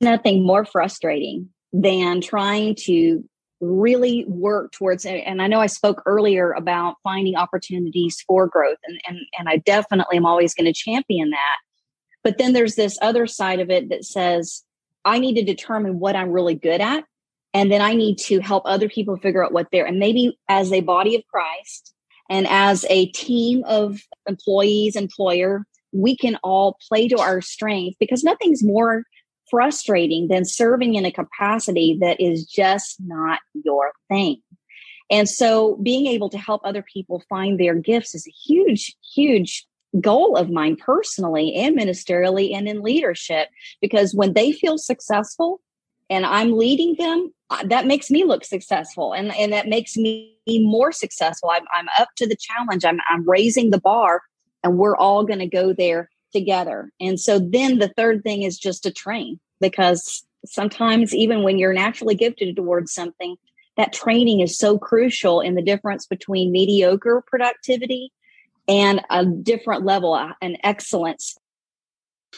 nothing 0.00 0.44
more 0.44 0.64
frustrating 0.64 1.48
than 1.72 2.20
trying 2.20 2.74
to 2.74 3.24
really 3.60 4.24
work 4.28 4.72
towards 4.72 5.06
and 5.06 5.40
i 5.40 5.46
know 5.46 5.60
i 5.60 5.66
spoke 5.66 6.02
earlier 6.04 6.52
about 6.52 6.96
finding 7.02 7.34
opportunities 7.34 8.22
for 8.26 8.46
growth 8.46 8.76
and 8.86 9.00
and, 9.08 9.18
and 9.38 9.48
i 9.48 9.56
definitely 9.58 10.16
am 10.16 10.26
always 10.26 10.54
going 10.54 10.66
to 10.66 10.72
champion 10.72 11.30
that. 11.30 11.58
But 12.22 12.38
then 12.38 12.52
there's 12.54 12.74
this 12.74 12.98
other 13.02 13.26
side 13.26 13.60
of 13.60 13.70
it 13.70 13.88
that 13.88 14.04
says 14.04 14.62
i 15.04 15.18
need 15.18 15.34
to 15.34 15.44
determine 15.44 15.98
what 15.98 16.16
i'm 16.16 16.30
really 16.30 16.54
good 16.54 16.80
at 16.80 17.04
and 17.54 17.70
then 17.70 17.80
I 17.80 17.94
need 17.94 18.18
to 18.18 18.40
help 18.40 18.64
other 18.66 18.88
people 18.88 19.16
figure 19.16 19.44
out 19.44 19.52
what 19.52 19.68
they're, 19.70 19.86
and 19.86 20.00
maybe 20.00 20.36
as 20.48 20.72
a 20.72 20.80
body 20.80 21.14
of 21.14 21.22
Christ 21.28 21.94
and 22.28 22.48
as 22.48 22.84
a 22.90 23.06
team 23.12 23.62
of 23.64 24.00
employees, 24.26 24.96
employer, 24.96 25.64
we 25.92 26.16
can 26.16 26.36
all 26.42 26.76
play 26.88 27.06
to 27.06 27.18
our 27.18 27.40
strength 27.40 27.96
because 28.00 28.24
nothing's 28.24 28.64
more 28.64 29.04
frustrating 29.54 30.26
than 30.26 30.44
serving 30.44 30.96
in 30.96 31.04
a 31.04 31.12
capacity 31.12 31.96
that 32.00 32.20
is 32.20 32.44
just 32.44 32.96
not 32.98 33.38
your 33.64 33.92
thing. 34.08 34.42
And 35.12 35.28
so 35.28 35.76
being 35.76 36.06
able 36.08 36.28
to 36.30 36.38
help 36.38 36.62
other 36.64 36.82
people 36.82 37.22
find 37.28 37.60
their 37.60 37.76
gifts 37.76 38.16
is 38.16 38.26
a 38.26 38.32
huge, 38.32 38.96
huge 39.14 39.64
goal 40.00 40.36
of 40.36 40.50
mine 40.50 40.74
personally 40.74 41.54
and 41.54 41.78
ministerially 41.78 42.52
and 42.52 42.66
in 42.66 42.82
leadership 42.82 43.48
because 43.80 44.12
when 44.12 44.32
they 44.32 44.50
feel 44.50 44.76
successful 44.76 45.60
and 46.10 46.26
I'm 46.26 46.58
leading 46.58 46.96
them, 46.98 47.32
uh, 47.50 47.62
that 47.66 47.86
makes 47.86 48.10
me 48.10 48.24
look 48.24 48.44
successful 48.44 49.12
and, 49.12 49.32
and 49.36 49.52
that 49.52 49.68
makes 49.68 49.96
me 49.96 50.36
more 50.48 50.90
successful. 50.90 51.50
I'm, 51.50 51.62
I'm 51.72 51.86
up 51.96 52.08
to 52.16 52.26
the 52.26 52.36
challenge. 52.36 52.84
I'm, 52.84 52.98
I'm 53.08 53.28
raising 53.28 53.70
the 53.70 53.80
bar 53.80 54.20
and 54.64 54.78
we're 54.78 54.96
all 54.96 55.24
going 55.24 55.38
to 55.38 55.46
go 55.46 55.72
there 55.72 56.10
together. 56.32 56.90
And 57.00 57.20
so 57.20 57.38
then 57.38 57.78
the 57.78 57.92
third 57.96 58.24
thing 58.24 58.42
is 58.42 58.58
just 58.58 58.82
to 58.82 58.90
train 58.90 59.38
because 59.70 60.24
sometimes 60.44 61.14
even 61.14 61.42
when 61.42 61.58
you're 61.58 61.72
naturally 61.72 62.14
gifted 62.14 62.54
towards 62.54 62.92
something, 62.92 63.36
that 63.76 63.92
training 63.92 64.40
is 64.40 64.58
so 64.58 64.78
crucial 64.78 65.40
in 65.40 65.54
the 65.54 65.62
difference 65.62 66.06
between 66.06 66.52
mediocre 66.52 67.22
productivity 67.26 68.12
and 68.68 69.00
a 69.10 69.24
different 69.24 69.84
level 69.84 70.14
an 70.40 70.56
excellence. 70.62 71.36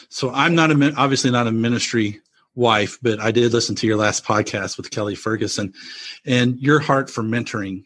So 0.09 0.31
I'm 0.31 0.55
not 0.55 0.71
a 0.71 0.93
obviously 0.95 1.31
not 1.31 1.47
a 1.47 1.51
ministry 1.51 2.21
wife, 2.55 2.97
but 3.01 3.19
I 3.19 3.31
did 3.31 3.51
listen 3.51 3.75
to 3.75 3.87
your 3.87 3.97
last 3.97 4.23
podcast 4.23 4.77
with 4.77 4.89
Kelly 4.89 5.15
Ferguson, 5.15 5.73
and 6.25 6.57
your 6.59 6.79
heart 6.79 7.09
for 7.09 7.23
mentoring 7.23 7.85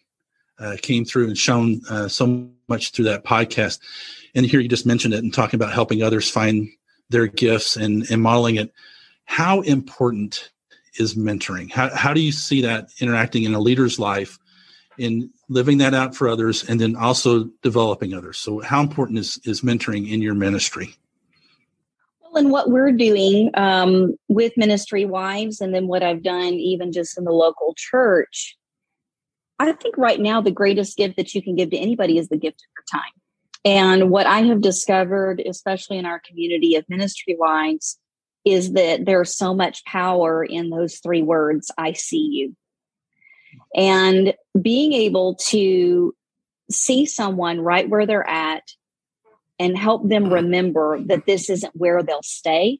uh, 0.60 0.78
came 0.82 1.04
through 1.04 1.28
and 1.28 1.38
shown 1.38 1.82
uh, 1.90 2.08
so 2.08 2.50
much 2.68 2.92
through 2.92 3.06
that 3.06 3.26
podcast. 3.26 3.80
And 4.36 4.46
here 4.46 4.60
you 4.60 4.70
just 4.70 4.86
mentioned 4.86 5.14
it 5.14 5.24
and 5.24 5.34
talking 5.34 5.58
about 5.58 5.74
helping 5.74 6.04
others 6.04 6.30
find 6.30 6.70
their 7.10 7.28
gifts 7.28 7.76
and, 7.76 8.10
and 8.10 8.22
modeling 8.22 8.56
it. 8.56 8.72
How 9.32 9.62
important 9.62 10.52
is 11.00 11.16
mentoring? 11.16 11.72
How, 11.72 11.90
how 11.96 12.14
do 12.14 12.20
you 12.20 12.34
see 12.34 12.62
that 12.64 12.90
interacting 13.00 13.44
in 13.44 13.54
a 13.54 13.62
leader's 13.62 13.98
life 13.98 14.38
in 14.98 15.30
living 15.48 15.78
that 15.78 15.94
out 15.94 16.14
for 16.14 16.28
others 16.28 16.68
and 16.68 16.82
then 16.82 16.98
also 16.98 17.46
developing 17.62 18.14
others? 18.14 18.38
So, 18.40 18.60
how 18.60 18.82
important 18.82 19.20
is, 19.20 19.40
is 19.46 19.62
mentoring 19.62 20.12
in 20.12 20.22
your 20.22 20.34
ministry? 20.34 20.98
Well, 22.22 22.44
and 22.44 22.52
what 22.52 22.72
we're 22.72 22.92
doing 22.92 23.52
um, 23.54 24.18
with 24.28 24.52
Ministry 24.58 25.06
Wives, 25.06 25.62
and 25.62 25.74
then 25.74 25.88
what 25.88 26.04
I've 26.04 26.24
done 26.24 26.56
even 26.56 26.92
just 26.92 27.18
in 27.18 27.24
the 27.24 27.32
local 27.32 27.74
church, 27.78 28.58
I 29.60 29.72
think 29.72 29.98
right 29.98 30.20
now 30.20 30.42
the 30.42 30.52
greatest 30.52 30.98
gift 30.98 31.16
that 31.16 31.34
you 31.34 31.42
can 31.42 31.56
give 31.56 31.70
to 31.70 31.78
anybody 31.78 32.18
is 32.18 32.28
the 32.28 32.36
gift 32.36 32.62
of 32.64 32.68
your 32.76 33.02
time. 33.02 33.14
And 33.64 34.12
what 34.12 34.26
I 34.26 34.42
have 34.42 34.60
discovered, 34.60 35.40
especially 35.40 36.00
in 36.00 36.06
our 36.06 36.20
community 36.20 36.76
of 36.76 36.84
ministry 36.90 37.38
wives, 37.40 37.98
is 38.46 38.74
that 38.74 39.06
there's 39.06 39.36
so 39.36 39.54
much 39.54 39.86
power 39.86 40.44
in 40.44 40.70
those 40.70 40.98
three 40.98 41.22
words 41.22 41.72
I 41.78 41.94
see 41.94 42.28
you. 42.32 42.56
And 43.76 44.34
being 44.60 44.94
able 44.94 45.36
to 45.48 46.16
see 46.70 47.06
someone 47.06 47.60
right 47.60 47.88
where 47.90 48.06
they're 48.06 48.28
at 48.28 48.64
and 49.60 49.78
help 49.78 50.08
them 50.08 50.34
remember 50.34 51.00
that 51.06 51.26
this 51.26 51.50
isn't 51.50 51.76
where 51.76 52.02
they'll 52.02 52.24
stay 52.24 52.80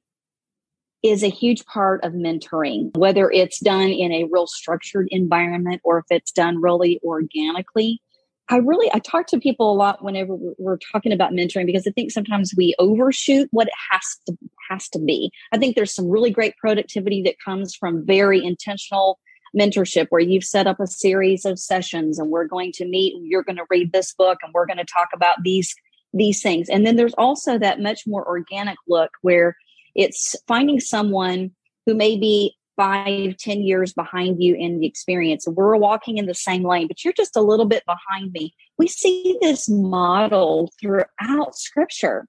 is 1.04 1.24
a 1.24 1.30
huge 1.30 1.66
part 1.66 2.04
of 2.04 2.14
mentoring, 2.14 2.96
whether 2.98 3.30
it's 3.30 3.60
done 3.60 3.90
in 3.90 4.12
a 4.12 4.28
real 4.32 4.48
structured 4.48 5.08
environment 5.12 5.82
or 5.84 6.00
if 6.00 6.06
it's 6.10 6.32
done 6.32 6.62
really 6.62 7.00
organically. 7.04 8.02
I 8.50 8.58
really 8.58 8.92
I 8.94 9.00
talk 9.00 9.28
to 9.28 9.40
people 9.40 9.72
a 9.72 9.76
lot 9.76 10.04
whenever 10.04 10.36
we're 10.36 10.78
talking 10.92 11.14
about 11.14 11.32
mentoring 11.32 11.66
because 11.66 11.88
I 11.88 11.92
think 11.92 12.12
sometimes 12.12 12.54
we 12.56 12.76
overshoot 12.80 13.48
what 13.52 13.68
it 13.68 13.74
has 13.92 14.02
to 14.28 14.38
has 14.72 14.88
to 14.90 15.00
be. 15.00 15.32
I 15.52 15.58
think 15.58 15.76
there's 15.76 15.94
some 15.94 16.10
really 16.10 16.32
great 16.32 16.56
productivity 16.58 17.22
that 17.24 17.36
comes 17.44 17.76
from 17.76 18.06
very 18.06 18.44
intentional 18.44 19.20
mentorship 19.58 20.08
where 20.10 20.22
you've 20.22 20.44
set 20.44 20.68
up 20.68 20.80
a 20.80 20.88
series 20.88 21.46
of 21.46 21.60
sessions 21.60 22.18
and 22.18 22.30
we're 22.30 22.48
going 22.48 22.72
to 22.74 22.86
meet 22.86 23.16
and 23.16 23.28
you're 23.28 23.44
going 23.44 23.58
to 23.58 23.66
read 23.70 23.92
this 23.92 24.14
book 24.14 24.40
and 24.42 24.54
we're 24.54 24.66
going 24.66 24.78
to 24.78 24.86
talk 24.86 25.10
about 25.14 25.44
these 25.44 25.76
these 26.14 26.42
things. 26.42 26.68
And 26.68 26.86
then 26.86 26.98
there's 26.98 27.14
also 27.14 27.58
that 27.58 27.80
much 27.80 28.02
more 28.06 28.28
organic 28.28 28.78
look 28.86 29.12
where 29.22 29.56
it's 29.96 30.36
finding 30.46 30.82
someone 30.82 31.52
who 31.86 31.94
may 31.94 32.18
be 32.18 32.58
five, 32.76 33.38
ten 33.38 33.62
years 33.62 33.94
behind 33.94 34.42
you 34.42 34.56
in 34.56 34.80
the 34.80 34.88
experience. 34.88 35.46
We're 35.48 35.78
walking 35.78 36.18
in 36.18 36.26
the 36.26 36.34
same 36.34 36.64
lane, 36.64 36.88
but 36.88 37.04
you're 37.04 37.14
just 37.14 37.38
a 37.38 37.42
little 37.42 37.66
bit 37.66 37.84
behind 37.86 38.34
me. 38.34 38.54
We 38.78 38.88
see 38.88 39.38
this 39.42 39.70
model 39.70 40.72
throughout 40.82 41.56
scripture. 41.56 42.28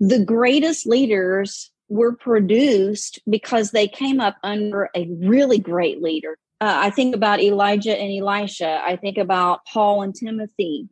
The 0.00 0.24
greatest 0.24 0.86
leaders 0.86 1.70
were 1.88 2.14
produced 2.14 3.20
because 3.28 3.70
they 3.70 3.88
came 3.88 4.20
up 4.20 4.36
under 4.42 4.90
a 4.96 5.08
really 5.20 5.58
great 5.58 6.02
leader. 6.02 6.38
Uh, 6.60 6.76
I 6.76 6.90
think 6.90 7.14
about 7.14 7.40
Elijah 7.40 7.96
and 7.96 8.12
Elisha. 8.12 8.80
I 8.82 8.96
think 8.96 9.18
about 9.18 9.60
Paul 9.66 10.02
and 10.02 10.14
Timothy 10.14 10.88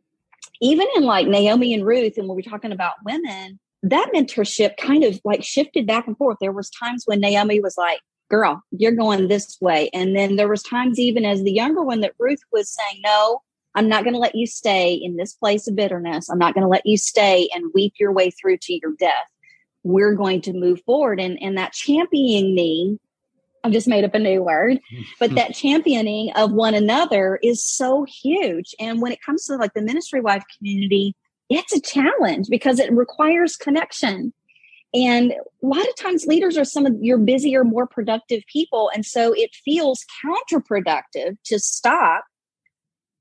even 0.63 0.87
in 0.95 1.03
like 1.03 1.27
Naomi 1.27 1.73
and 1.73 1.85
Ruth, 1.85 2.17
and 2.17 2.27
when 2.27 2.37
we're 2.37 2.49
talking 2.49 2.71
about 2.71 2.93
women, 3.05 3.59
that 3.83 4.11
mentorship 4.15 4.77
kind 4.77 5.03
of 5.03 5.19
like 5.25 5.43
shifted 5.43 5.85
back 5.85 6.07
and 6.07 6.17
forth. 6.17 6.37
There 6.39 6.53
was 6.53 6.69
times 6.69 7.03
when 7.05 7.19
Naomi 7.19 7.59
was 7.59 7.77
like, 7.77 7.99
girl, 8.29 8.63
you're 8.71 8.93
going 8.93 9.27
this 9.27 9.57
way. 9.59 9.89
And 9.93 10.15
then 10.15 10.37
there 10.37 10.47
was 10.47 10.63
times 10.63 10.99
even 10.99 11.25
as 11.25 11.43
the 11.43 11.51
younger 11.51 11.83
one 11.83 11.99
that 11.99 12.13
Ruth 12.17 12.39
was 12.53 12.69
saying, 12.69 13.01
no, 13.03 13.41
I'm 13.75 13.89
not 13.89 14.03
going 14.03 14.13
to 14.13 14.19
let 14.19 14.35
you 14.35 14.47
stay 14.47 14.93
in 14.93 15.17
this 15.17 15.33
place 15.33 15.67
of 15.67 15.75
bitterness. 15.75 16.29
I'm 16.29 16.39
not 16.39 16.53
going 16.53 16.63
to 16.63 16.69
let 16.69 16.85
you 16.85 16.97
stay 16.97 17.49
and 17.53 17.71
weep 17.73 17.95
your 17.99 18.13
way 18.13 18.29
through 18.31 18.57
to 18.61 18.73
your 18.73 18.93
death. 18.97 19.27
We're 19.83 20.15
going 20.15 20.41
to 20.41 20.53
move 20.53 20.81
forward. 20.85 21.19
And, 21.19 21.41
and 21.41 21.57
that 21.57 21.73
championing 21.73 22.55
me—I've 22.55 23.71
just 23.71 23.87
made 23.87 24.03
up 24.03 24.15
a 24.15 24.19
new 24.19 24.43
word, 24.43 24.79
but 25.19 25.35
that 25.35 25.53
championing 25.53 26.31
of 26.35 26.51
one 26.51 26.73
another 26.73 27.39
is 27.43 27.65
so 27.65 28.05
huge. 28.05 28.75
And 28.79 29.01
when 29.01 29.11
it 29.11 29.21
comes 29.21 29.45
to 29.45 29.55
like 29.55 29.73
the 29.73 29.81
ministry 29.81 30.21
wife 30.21 30.43
community, 30.57 31.15
it's 31.49 31.73
a 31.73 31.81
challenge 31.81 32.47
because 32.49 32.79
it 32.79 32.91
requires 32.91 33.55
connection. 33.55 34.33
And 34.93 35.31
a 35.31 35.65
lot 35.65 35.87
of 35.87 35.95
times 35.95 36.27
leaders 36.27 36.57
are 36.57 36.65
some 36.65 36.85
of 36.85 36.95
your 37.01 37.17
busier, 37.17 37.63
more 37.63 37.87
productive 37.87 38.43
people. 38.51 38.91
And 38.93 39.05
so 39.05 39.33
it 39.35 39.55
feels 39.65 40.05
counterproductive 40.23 41.37
to 41.45 41.59
stop 41.59 42.25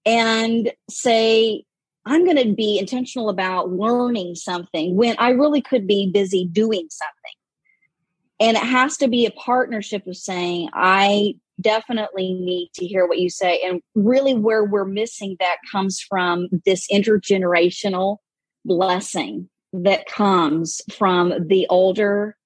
and 0.04 0.72
say, 0.90 1.64
I'm 2.04 2.24
going 2.24 2.36
to 2.36 2.52
be 2.52 2.78
intentional 2.78 3.28
about 3.28 3.70
learning 3.70 4.34
something 4.34 4.96
when 4.96 5.14
I 5.18 5.30
really 5.30 5.60
could 5.60 5.86
be 5.86 6.10
busy 6.10 6.46
doing 6.50 6.88
something. 6.90 7.32
And 8.40 8.56
it 8.56 8.62
has 8.62 8.96
to 8.98 9.08
be 9.08 9.24
a 9.24 9.30
partnership 9.30 10.06
of 10.06 10.16
saying, 10.16 10.68
I 10.72 11.36
definitely 11.60 12.34
need 12.34 12.70
to 12.74 12.86
hear 12.86 13.06
what 13.06 13.18
you 13.18 13.30
say. 13.30 13.60
And 13.64 13.80
really, 13.94 14.34
where 14.34 14.64
we're 14.64 14.84
missing 14.84 15.36
that 15.38 15.58
comes 15.70 16.00
from 16.00 16.48
this 16.64 16.88
intergenerational 16.88 18.16
blessing 18.64 19.48
that 19.72 20.06
comes 20.06 20.80
from 20.96 21.46
the 21.46 21.66
older 21.68 22.36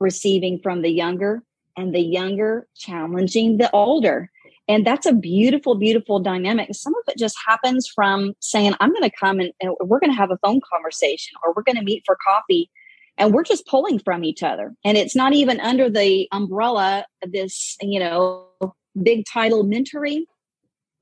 receiving 0.00 0.58
from 0.58 0.82
the 0.82 0.90
younger 0.90 1.42
and 1.76 1.94
the 1.94 2.00
younger 2.00 2.66
challenging 2.76 3.58
the 3.58 3.70
older. 3.70 4.30
And 4.66 4.86
that's 4.86 5.06
a 5.06 5.12
beautiful, 5.12 5.74
beautiful 5.74 6.20
dynamic. 6.20 6.70
Some 6.72 6.94
of 6.94 7.02
it 7.08 7.18
just 7.18 7.36
happens 7.46 7.86
from 7.86 8.34
saying, 8.40 8.74
I'm 8.80 8.92
going 8.92 9.02
to 9.02 9.16
come 9.18 9.38
and, 9.38 9.52
and 9.60 9.74
we're 9.80 10.00
going 10.00 10.10
to 10.10 10.16
have 10.16 10.30
a 10.30 10.38
phone 10.38 10.60
conversation 10.72 11.34
or 11.44 11.52
we're 11.54 11.62
going 11.62 11.76
to 11.76 11.82
meet 11.82 12.02
for 12.06 12.16
coffee 12.26 12.70
and 13.18 13.32
we're 13.32 13.44
just 13.44 13.66
pulling 13.66 13.98
from 13.98 14.24
each 14.24 14.42
other. 14.42 14.74
And 14.84 14.96
it's 14.96 15.14
not 15.14 15.34
even 15.34 15.60
under 15.60 15.90
the 15.90 16.28
umbrella 16.32 17.06
of 17.22 17.32
this 17.32 17.76
you 17.80 18.00
know 18.00 18.46
big 19.02 19.24
title 19.30 19.64
mentoring 19.64 20.22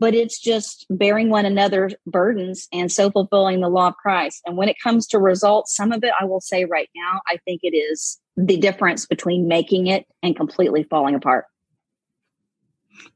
but 0.01 0.15
it's 0.17 0.41
just 0.41 0.85
bearing 0.91 1.31
one 1.31 1.47
another's 1.47 1.95
burdens 2.09 2.67
and 2.73 2.91
so 2.91 3.09
fulfilling 3.09 3.61
the 3.61 3.69
law 3.69 3.89
of 3.89 3.97
christ. 3.97 4.41
And 4.47 4.57
when 4.57 4.69
it 4.69 4.77
comes 4.83 5.07
to 5.09 5.19
results 5.19 5.77
some 5.77 5.93
of 5.93 6.03
it 6.03 6.13
i 6.21 6.25
will 6.25 6.41
say 6.41 6.65
right 6.65 6.89
now 6.97 7.21
i 7.29 7.37
think 7.45 7.61
it 7.63 7.77
is 7.77 8.19
the 8.37 8.57
difference 8.57 9.05
between 9.05 9.47
making 9.47 9.89
it 9.89 10.07
and 10.23 10.35
completely 10.35 10.85
falling 10.85 11.15
apart 11.15 11.45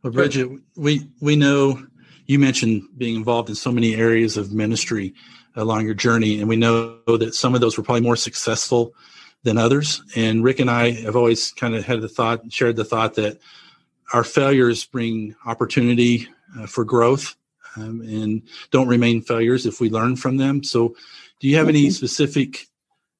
well 0.03 0.13
bridgette 0.13 0.61
we 0.77 1.09
we 1.21 1.37
know 1.37 1.87
you 2.27 2.39
mentioned 2.39 2.83
being 2.97 3.15
involved 3.15 3.49
in 3.49 3.55
so 3.55 3.73
many 3.73 3.95
areas 3.95 4.37
of 4.37 4.53
ministry 4.53 5.15
along 5.55 5.87
your 5.87 5.95
journey. 5.95 6.39
And 6.39 6.49
we 6.49 6.57
know 6.57 6.99
that 7.07 7.35
some 7.35 7.55
of 7.55 7.61
those 7.61 7.77
were 7.77 7.83
probably 7.83 8.03
more 8.03 8.17
successful 8.17 8.95
than 9.43 9.59
others. 9.59 10.03
And 10.15 10.45
Rick 10.45 10.61
and 10.61 10.71
I 10.71 10.91
have 10.91 11.17
always 11.17 11.53
kind 11.53 11.75
of 11.75 11.85
had 11.85 12.01
the 12.01 12.09
thought, 12.09 12.53
shared 12.53 12.77
the 12.77 12.85
thought 12.85 13.15
that 13.15 13.39
our 14.13 14.25
failures 14.25 14.85
bring 14.85 15.35
opportunity 15.47 16.29
uh, 16.59 16.67
for 16.67 16.85
growth 16.85 17.37
um, 17.77 18.01
and 18.01 18.43
don't 18.71 18.89
remain 18.89 19.23
failures 19.23 19.67
if 19.67 19.81
we 19.81 19.91
learn 19.91 20.17
from 20.17 20.37
them. 20.37 20.63
So, 20.63 20.95
do 21.39 21.49
you 21.49 21.57
have 21.57 21.69
any 21.69 21.91
specific 21.91 22.67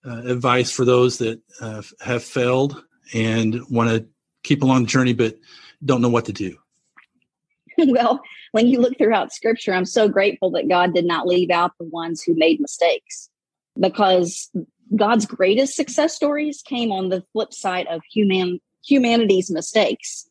uh, 0.07 0.23
advice 0.25 0.71
for 0.71 0.87
those 0.87 1.19
that 1.19 1.41
uh, 1.61 1.83
have 2.01 2.25
failed 2.25 2.83
and 3.13 3.61
want 3.69 3.91
to 3.91 4.07
keep 4.43 4.63
along 4.63 4.83
the 4.83 4.89
journey 4.89 5.13
but 5.13 5.37
don't 5.85 6.03
know 6.03 6.09
what 6.09 6.27
to 6.27 6.33
do? 6.33 6.57
well, 7.79 8.21
when 8.53 8.67
you 8.67 8.81
look 8.81 8.97
throughout 8.97 9.33
scripture, 9.33 9.75
I'm 9.75 9.85
so 9.85 10.09
grateful 10.09 10.51
that 10.53 10.69
God 10.69 10.95
did 10.95 11.05
not 11.05 11.27
leave 11.27 11.51
out 11.51 11.73
the 11.79 11.87
ones 11.87 12.23
who 12.23 12.35
made 12.35 12.61
mistakes 12.61 13.29
because 13.79 14.51
God's 14.95 15.27
greatest 15.27 15.75
success 15.75 16.15
stories 16.15 16.63
came 16.63 16.93
on 16.93 17.09
the 17.09 17.25
flip 17.33 17.53
side 17.53 17.87
of 17.89 18.01
human 18.11 18.61
humanity's 18.87 19.51
mistakes. 19.51 20.29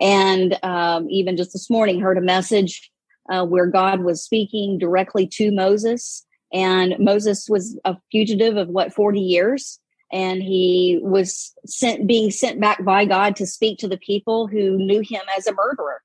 And 0.00 0.58
um, 0.62 1.08
even 1.10 1.36
just 1.36 1.52
this 1.54 1.70
morning, 1.70 2.00
heard 2.00 2.18
a 2.18 2.22
message 2.22 2.90
uh, 3.30 3.44
where 3.44 3.66
God 3.66 4.00
was 4.00 4.22
speaking 4.22 4.78
directly 4.78 5.26
to 5.28 5.50
Moses 5.50 6.26
And 6.52 6.94
Moses 6.98 7.48
was 7.48 7.78
a 7.84 7.96
fugitive 8.10 8.56
of 8.56 8.68
what, 8.68 8.92
40 8.92 9.20
years? 9.20 9.80
And 10.12 10.42
he 10.42 11.00
was 11.02 11.52
sent, 11.66 12.06
being 12.06 12.30
sent 12.30 12.60
back 12.60 12.84
by 12.84 13.04
God 13.04 13.36
to 13.36 13.46
speak 13.46 13.78
to 13.78 13.88
the 13.88 13.98
people 13.98 14.46
who 14.46 14.76
knew 14.76 15.00
him 15.00 15.22
as 15.36 15.46
a 15.46 15.54
murderer. 15.54 16.02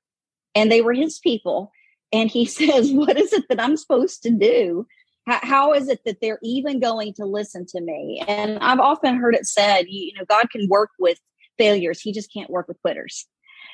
And 0.54 0.70
they 0.70 0.80
were 0.80 0.92
his 0.92 1.18
people. 1.18 1.72
And 2.12 2.30
he 2.30 2.44
says, 2.46 2.92
What 2.92 3.18
is 3.18 3.32
it 3.32 3.48
that 3.48 3.60
I'm 3.60 3.76
supposed 3.76 4.22
to 4.24 4.30
do? 4.30 4.86
How, 5.26 5.38
how 5.42 5.72
is 5.72 5.88
it 5.88 6.00
that 6.04 6.20
they're 6.20 6.40
even 6.42 6.80
going 6.80 7.14
to 7.14 7.24
listen 7.24 7.64
to 7.66 7.80
me? 7.80 8.22
And 8.26 8.58
I've 8.58 8.80
often 8.80 9.16
heard 9.16 9.36
it 9.36 9.46
said, 9.46 9.82
you, 9.88 10.06
you 10.06 10.12
know, 10.18 10.24
God 10.28 10.50
can 10.50 10.68
work 10.68 10.90
with 10.98 11.18
failures, 11.58 12.00
He 12.00 12.12
just 12.12 12.32
can't 12.32 12.50
work 12.50 12.66
with 12.66 12.80
quitters. 12.82 13.26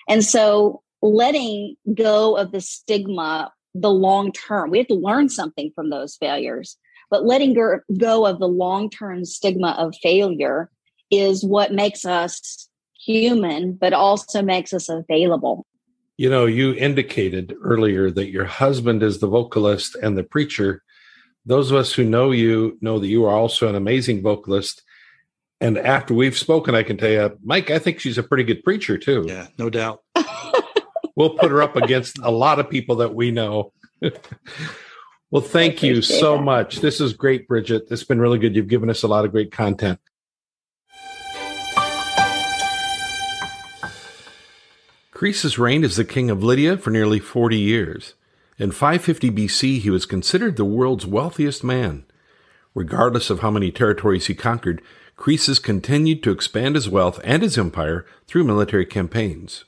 And 0.08 0.24
so 0.24 0.82
letting 1.00 1.76
go 1.94 2.36
of 2.36 2.52
the 2.52 2.60
stigma 2.60 3.50
the 3.74 3.90
long 3.90 4.32
term. 4.32 4.70
We 4.70 4.78
have 4.78 4.86
to 4.88 4.94
learn 4.94 5.28
something 5.28 5.70
from 5.74 5.90
those 5.90 6.16
failures, 6.16 6.76
but 7.10 7.24
letting 7.24 7.54
go 7.54 8.26
of 8.26 8.38
the 8.38 8.48
long 8.48 8.90
term 8.90 9.24
stigma 9.24 9.74
of 9.78 9.94
failure 10.02 10.70
is 11.10 11.44
what 11.44 11.72
makes 11.72 12.04
us 12.04 12.68
human, 12.98 13.72
but 13.72 13.92
also 13.92 14.42
makes 14.42 14.72
us 14.72 14.88
available. 14.88 15.66
You 16.16 16.28
know, 16.28 16.46
you 16.46 16.74
indicated 16.74 17.54
earlier 17.62 18.10
that 18.10 18.30
your 18.30 18.44
husband 18.44 19.02
is 19.02 19.20
the 19.20 19.28
vocalist 19.28 19.96
and 20.02 20.18
the 20.18 20.24
preacher. 20.24 20.82
Those 21.46 21.70
of 21.70 21.76
us 21.76 21.92
who 21.92 22.04
know 22.04 22.32
you 22.32 22.76
know 22.80 22.98
that 22.98 23.06
you 23.06 23.24
are 23.24 23.34
also 23.34 23.68
an 23.68 23.76
amazing 23.76 24.22
vocalist. 24.22 24.82
And 25.60 25.78
after 25.78 26.14
we've 26.14 26.36
spoken, 26.36 26.74
I 26.74 26.82
can 26.82 26.96
tell 26.96 27.10
you, 27.10 27.38
Mike, 27.42 27.70
I 27.70 27.78
think 27.78 28.00
she's 28.00 28.18
a 28.18 28.22
pretty 28.22 28.44
good 28.44 28.62
preacher 28.62 28.98
too. 28.98 29.24
Yeah, 29.26 29.46
no 29.58 29.70
doubt. 29.70 30.02
we'll 31.16 31.38
put 31.38 31.50
her 31.50 31.62
up 31.62 31.76
against 31.76 32.18
a 32.18 32.30
lot 32.30 32.58
of 32.58 32.68
people 32.68 32.96
that 32.96 33.14
we 33.14 33.30
know. 33.30 33.72
well, 35.30 35.42
thank 35.42 35.82
you 35.82 36.02
so 36.02 36.36
that. 36.36 36.42
much. 36.42 36.76
This 36.80 37.00
is 37.00 37.12
great, 37.12 37.48
Bridgette. 37.48 37.90
It's 37.90 38.04
been 38.04 38.20
really 38.20 38.38
good. 38.38 38.56
You've 38.56 38.68
given 38.68 38.90
us 38.90 39.02
a 39.02 39.08
lot 39.08 39.24
of 39.24 39.32
great 39.32 39.52
content. 39.52 40.00
Croesus 45.10 45.58
reigned 45.58 45.84
as 45.84 45.96
the 45.96 46.04
king 46.04 46.30
of 46.30 46.44
Lydia 46.44 46.78
for 46.78 46.90
nearly 46.90 47.18
40 47.18 47.58
years. 47.58 48.14
In 48.56 48.70
550 48.70 49.30
BC, 49.32 49.80
he 49.80 49.90
was 49.90 50.06
considered 50.06 50.56
the 50.56 50.64
world's 50.64 51.06
wealthiest 51.06 51.64
man. 51.64 52.04
Regardless 52.74 53.28
of 53.28 53.40
how 53.40 53.50
many 53.50 53.72
territories 53.72 54.26
he 54.26 54.34
conquered, 54.34 54.80
Croesus 55.16 55.58
continued 55.58 56.22
to 56.22 56.30
expand 56.30 56.76
his 56.76 56.88
wealth 56.88 57.20
and 57.24 57.42
his 57.42 57.58
empire 57.58 58.06
through 58.28 58.44
military 58.44 58.86
campaigns. 58.86 59.64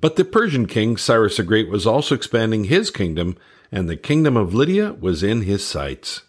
But 0.00 0.16
the 0.16 0.24
Persian 0.24 0.64
king, 0.64 0.96
Cyrus 0.96 1.36
the 1.36 1.42
Great, 1.42 1.68
was 1.68 1.86
also 1.86 2.14
expanding 2.14 2.64
his 2.64 2.90
kingdom, 2.90 3.36
and 3.72 3.88
the 3.88 3.96
kingdom 3.96 4.36
of 4.36 4.54
Lydia 4.54 4.92
was 4.92 5.22
in 5.22 5.42
his 5.42 5.66
sights. 5.66 6.22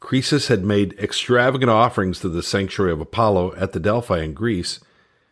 Croesus 0.00 0.48
had 0.48 0.64
made 0.64 0.98
extravagant 0.98 1.70
offerings 1.70 2.18
to 2.20 2.28
the 2.28 2.42
sanctuary 2.42 2.92
of 2.92 3.00
Apollo 3.00 3.54
at 3.54 3.72
the 3.72 3.80
Delphi 3.80 4.20
in 4.20 4.34
Greece, 4.34 4.80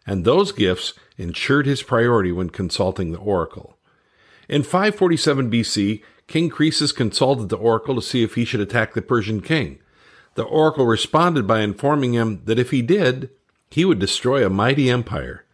and 0.07 0.25
those 0.25 0.53
gifts 0.53 0.95
ensured 1.19 1.67
his 1.67 1.83
priority 1.83 2.33
when 2.33 2.51
consulting 2.51 3.13
the 3.13 3.19
oracle. 3.19 3.77
In 4.49 4.63
547 4.63 5.51
BC, 5.51 6.03
King 6.27 6.49
Croesus 6.49 6.93
consulted 6.93 7.49
the 7.49 7.57
oracle 7.57 7.97
to 7.97 8.03
see 8.03 8.23
if 8.23 8.37
he 8.37 8.45
should 8.45 8.61
attack 8.61 8.95
the 8.95 9.03
Persian 9.03 9.41
king. 9.41 9.81
The 10.35 10.45
oracle 10.45 10.87
responded 10.87 11.47
by 11.47 11.61
informing 11.61 12.15
him 12.15 12.43
that 12.45 12.59
if 12.59 12.71
he 12.71 12.83
did, 12.83 13.31
he 13.71 13.85
would 13.85 13.99
destroy 13.99 14.47
a 14.47 14.51
mighty 14.51 14.89
empire. 14.89 15.45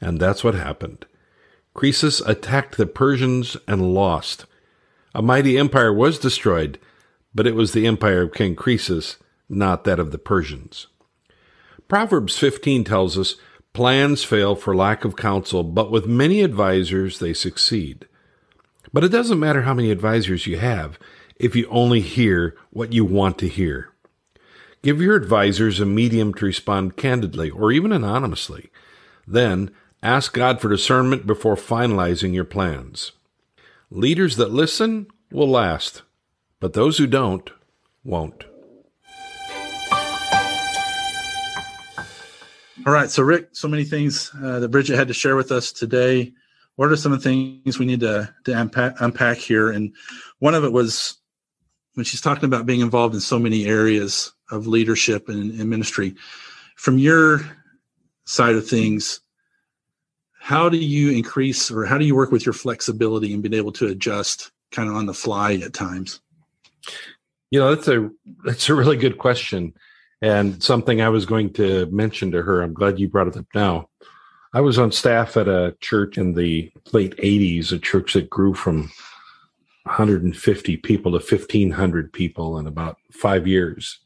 And 0.00 0.20
that's 0.20 0.44
what 0.44 0.54
happened. 0.54 1.06
Croesus 1.74 2.20
attacked 2.20 2.76
the 2.76 2.86
Persians 2.86 3.56
and 3.68 3.94
lost. 3.94 4.46
A 5.16 5.22
mighty 5.22 5.56
empire 5.56 5.92
was 5.92 6.18
destroyed, 6.18 6.78
but 7.34 7.46
it 7.46 7.54
was 7.54 7.72
the 7.72 7.86
empire 7.86 8.20
of 8.20 8.34
King 8.34 8.54
Croesus, 8.54 9.16
not 9.48 9.84
that 9.84 9.98
of 9.98 10.12
the 10.12 10.18
Persians. 10.18 10.88
Proverbs 11.88 12.38
15 12.38 12.84
tells 12.84 13.16
us 13.16 13.36
plans 13.72 14.22
fail 14.22 14.54
for 14.54 14.76
lack 14.76 15.06
of 15.06 15.16
counsel, 15.16 15.62
but 15.62 15.90
with 15.90 16.06
many 16.06 16.44
advisers 16.44 17.18
they 17.18 17.32
succeed. 17.32 18.06
But 18.92 19.04
it 19.04 19.08
doesn't 19.08 19.40
matter 19.40 19.62
how 19.62 19.72
many 19.72 19.90
advisers 19.90 20.46
you 20.46 20.58
have 20.58 20.98
if 21.36 21.56
you 21.56 21.66
only 21.70 22.00
hear 22.00 22.54
what 22.68 22.92
you 22.92 23.04
want 23.06 23.38
to 23.38 23.48
hear. 23.48 23.94
Give 24.82 25.00
your 25.00 25.16
advisers 25.16 25.80
a 25.80 25.86
medium 25.86 26.34
to 26.34 26.44
respond 26.44 26.98
candidly 26.98 27.48
or 27.48 27.72
even 27.72 27.90
anonymously. 27.90 28.70
Then 29.26 29.70
Ask 30.02 30.34
God 30.34 30.60
for 30.60 30.68
discernment 30.68 31.26
before 31.26 31.56
finalizing 31.56 32.34
your 32.34 32.44
plans. 32.44 33.12
Leaders 33.90 34.36
that 34.36 34.52
listen 34.52 35.08
will 35.30 35.48
last, 35.48 36.02
but 36.60 36.72
those 36.72 36.98
who 36.98 37.06
don't 37.06 37.50
won't. 38.04 38.44
All 42.86 42.92
right. 42.92 43.10
So, 43.10 43.22
Rick, 43.24 43.48
so 43.52 43.66
many 43.66 43.82
things 43.84 44.30
uh, 44.40 44.60
that 44.60 44.70
Bridgette 44.70 44.96
had 44.96 45.08
to 45.08 45.14
share 45.14 45.34
with 45.34 45.50
us 45.50 45.72
today. 45.72 46.32
What 46.76 46.92
are 46.92 46.96
some 46.96 47.12
of 47.12 47.20
the 47.20 47.28
things 47.28 47.78
we 47.78 47.86
need 47.86 48.00
to, 48.00 48.32
to 48.44 48.52
unpack, 48.52 49.00
unpack 49.00 49.38
here? 49.38 49.70
And 49.70 49.92
one 50.38 50.54
of 50.54 50.62
it 50.62 50.72
was 50.72 51.16
when 51.94 52.04
she's 52.04 52.20
talking 52.20 52.44
about 52.44 52.66
being 52.66 52.80
involved 52.80 53.14
in 53.14 53.20
so 53.20 53.38
many 53.38 53.66
areas 53.66 54.32
of 54.52 54.68
leadership 54.68 55.28
and, 55.28 55.58
and 55.58 55.68
ministry. 55.68 56.14
From 56.76 56.98
your 56.98 57.40
side 58.24 58.54
of 58.54 58.68
things, 58.68 59.20
how 60.38 60.68
do 60.68 60.76
you 60.76 61.10
increase 61.10 61.70
or 61.72 61.86
how 61.86 61.98
do 61.98 62.04
you 62.04 62.14
work 62.14 62.30
with 62.30 62.46
your 62.46 62.52
flexibility 62.52 63.32
and 63.32 63.42
being 63.42 63.54
able 63.54 63.72
to 63.72 63.88
adjust 63.88 64.52
kind 64.70 64.88
of 64.88 64.96
on 64.96 65.06
the 65.06 65.14
fly 65.14 65.54
at 65.54 65.72
times. 65.72 66.20
You 67.50 67.60
know 67.60 67.74
that's 67.74 67.88
a 67.88 68.10
that's 68.44 68.68
a 68.68 68.74
really 68.74 68.96
good 68.96 69.18
question 69.18 69.72
and 70.20 70.62
something 70.62 71.00
i 71.00 71.08
was 71.08 71.26
going 71.26 71.52
to 71.52 71.86
mention 71.86 72.32
to 72.32 72.42
her 72.42 72.60
i'm 72.60 72.74
glad 72.74 72.98
you 72.98 73.08
brought 73.08 73.28
it 73.28 73.36
up 73.36 73.46
now. 73.54 73.88
I 74.52 74.60
was 74.60 74.78
on 74.78 74.90
staff 74.90 75.36
at 75.36 75.48
a 75.48 75.76
church 75.80 76.16
in 76.16 76.32
the 76.32 76.72
late 76.92 77.14
80s 77.18 77.72
a 77.72 77.78
church 77.78 78.14
that 78.14 78.30
grew 78.30 78.54
from 78.54 78.90
150 79.82 80.76
people 80.78 81.12
to 81.12 81.18
1500 81.18 82.12
people 82.12 82.58
in 82.58 82.66
about 82.66 82.96
five 83.12 83.46
years. 83.46 84.00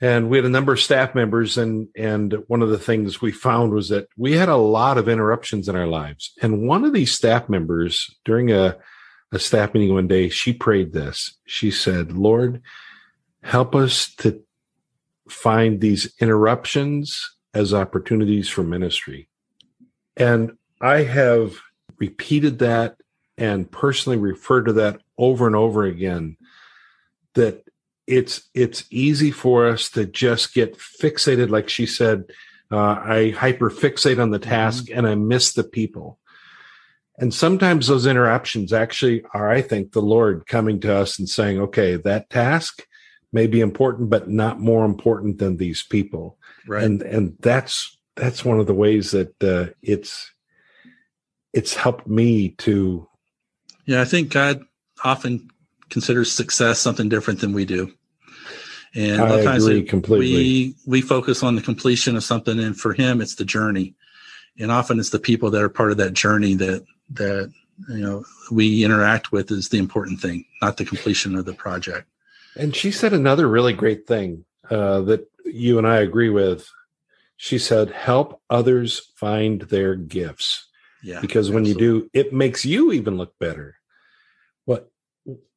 And 0.00 0.30
we 0.30 0.38
had 0.38 0.46
a 0.46 0.50
number 0.50 0.72
of 0.72 0.80
staff 0.80 1.14
members 1.14 1.58
and 1.58 1.88
and 1.94 2.42
one 2.48 2.62
of 2.62 2.70
the 2.70 2.78
things 2.78 3.20
we 3.20 3.32
found 3.32 3.72
was 3.72 3.90
that 3.90 4.08
we 4.16 4.32
had 4.32 4.48
a 4.48 4.56
lot 4.56 4.96
of 4.96 5.10
interruptions 5.10 5.68
in 5.68 5.76
our 5.76 5.86
lives 5.86 6.32
and 6.40 6.66
one 6.66 6.84
of 6.84 6.92
these 6.94 7.12
staff 7.12 7.48
members 7.48 8.14
during 8.24 8.50
a, 8.50 8.76
a 9.32 9.38
staff 9.38 9.74
meeting 9.74 9.92
one 9.92 10.06
day 10.06 10.28
she 10.28 10.52
prayed 10.52 10.92
this 10.92 11.38
she 11.46 11.70
said 11.70 12.12
lord 12.12 12.62
help 13.42 13.74
us 13.74 14.14
to 14.14 14.42
find 15.28 15.80
these 15.80 16.14
interruptions 16.20 17.36
as 17.54 17.74
opportunities 17.74 18.48
for 18.48 18.62
ministry 18.62 19.28
and 20.16 20.56
i 20.80 21.02
have 21.02 21.56
repeated 21.98 22.58
that 22.58 22.96
and 23.38 23.70
personally 23.70 24.18
referred 24.18 24.64
to 24.64 24.72
that 24.72 25.00
over 25.18 25.46
and 25.46 25.56
over 25.56 25.84
again 25.84 26.36
that 27.34 27.64
it's 28.06 28.48
it's 28.54 28.84
easy 28.90 29.30
for 29.30 29.66
us 29.66 29.90
to 29.90 30.06
just 30.06 30.54
get 30.54 30.78
fixated 30.78 31.50
like 31.50 31.68
she 31.68 31.86
said 31.86 32.24
uh, 32.70 32.76
i 32.76 33.30
hyper 33.36 33.70
fixate 33.70 34.20
on 34.20 34.30
the 34.30 34.38
mm-hmm. 34.38 34.50
task 34.50 34.84
mm-hmm. 34.84 34.98
and 34.98 35.06
i 35.06 35.14
miss 35.14 35.52
the 35.52 35.64
people 35.64 36.18
and 37.18 37.32
sometimes 37.32 37.86
those 37.86 38.06
interruptions 38.06 38.72
actually 38.72 39.22
are 39.34 39.50
i 39.50 39.60
think 39.60 39.92
the 39.92 40.02
lord 40.02 40.46
coming 40.46 40.80
to 40.80 40.94
us 40.94 41.18
and 41.18 41.28
saying 41.28 41.60
okay 41.60 41.96
that 41.96 42.30
task 42.30 42.86
may 43.32 43.46
be 43.46 43.60
important 43.60 44.08
but 44.08 44.28
not 44.28 44.60
more 44.60 44.84
important 44.84 45.38
than 45.38 45.56
these 45.56 45.82
people 45.82 46.38
right 46.66 46.84
and 46.84 47.02
and 47.02 47.36
that's 47.40 47.98
that's 48.16 48.44
one 48.44 48.58
of 48.58 48.66
the 48.66 48.74
ways 48.74 49.10
that 49.10 49.42
uh, 49.42 49.70
it's 49.82 50.32
it's 51.52 51.74
helped 51.74 52.06
me 52.06 52.50
to 52.50 53.06
yeah 53.84 54.00
i 54.00 54.04
think 54.04 54.30
god 54.30 54.62
often 55.04 55.48
considers 55.90 56.32
success 56.32 56.78
something 56.78 57.08
different 57.08 57.40
than 57.40 57.52
we 57.52 57.64
do. 57.64 57.92
And 58.94 59.20
I 59.20 59.56
agree 59.56 59.82
completely. 59.82 60.34
we 60.34 60.74
we 60.86 61.00
focus 61.02 61.42
on 61.42 61.54
the 61.54 61.62
completion 61.62 62.16
of 62.16 62.24
something, 62.24 62.58
and 62.58 62.78
for 62.78 62.94
him, 62.94 63.20
it's 63.20 63.34
the 63.34 63.44
journey. 63.44 63.94
And 64.58 64.72
often, 64.72 64.98
it's 64.98 65.10
the 65.10 65.18
people 65.18 65.50
that 65.50 65.62
are 65.62 65.68
part 65.68 65.90
of 65.90 65.98
that 65.98 66.14
journey 66.14 66.54
that 66.54 66.82
that 67.10 67.52
you 67.88 67.98
know 67.98 68.24
we 68.50 68.84
interact 68.84 69.32
with 69.32 69.50
is 69.50 69.68
the 69.68 69.78
important 69.78 70.20
thing, 70.20 70.44
not 70.62 70.76
the 70.76 70.84
completion 70.84 71.36
of 71.36 71.44
the 71.44 71.54
project. 71.54 72.08
And 72.56 72.74
she 72.74 72.90
said 72.90 73.12
another 73.12 73.48
really 73.48 73.72
great 73.72 74.06
thing 74.06 74.44
uh, 74.70 75.02
that 75.02 75.28
you 75.44 75.78
and 75.78 75.86
I 75.86 75.98
agree 75.98 76.30
with. 76.30 76.68
She 77.36 77.58
said, 77.58 77.90
"Help 77.90 78.40
others 78.48 79.12
find 79.16 79.62
their 79.62 79.94
gifts." 79.94 80.66
Yeah, 81.02 81.20
because 81.20 81.50
when 81.50 81.64
absolutely. 81.64 81.86
you 81.86 82.00
do, 82.00 82.10
it 82.12 82.32
makes 82.32 82.64
you 82.64 82.92
even 82.92 83.16
look 83.16 83.38
better. 83.38 83.76
What 84.64 84.90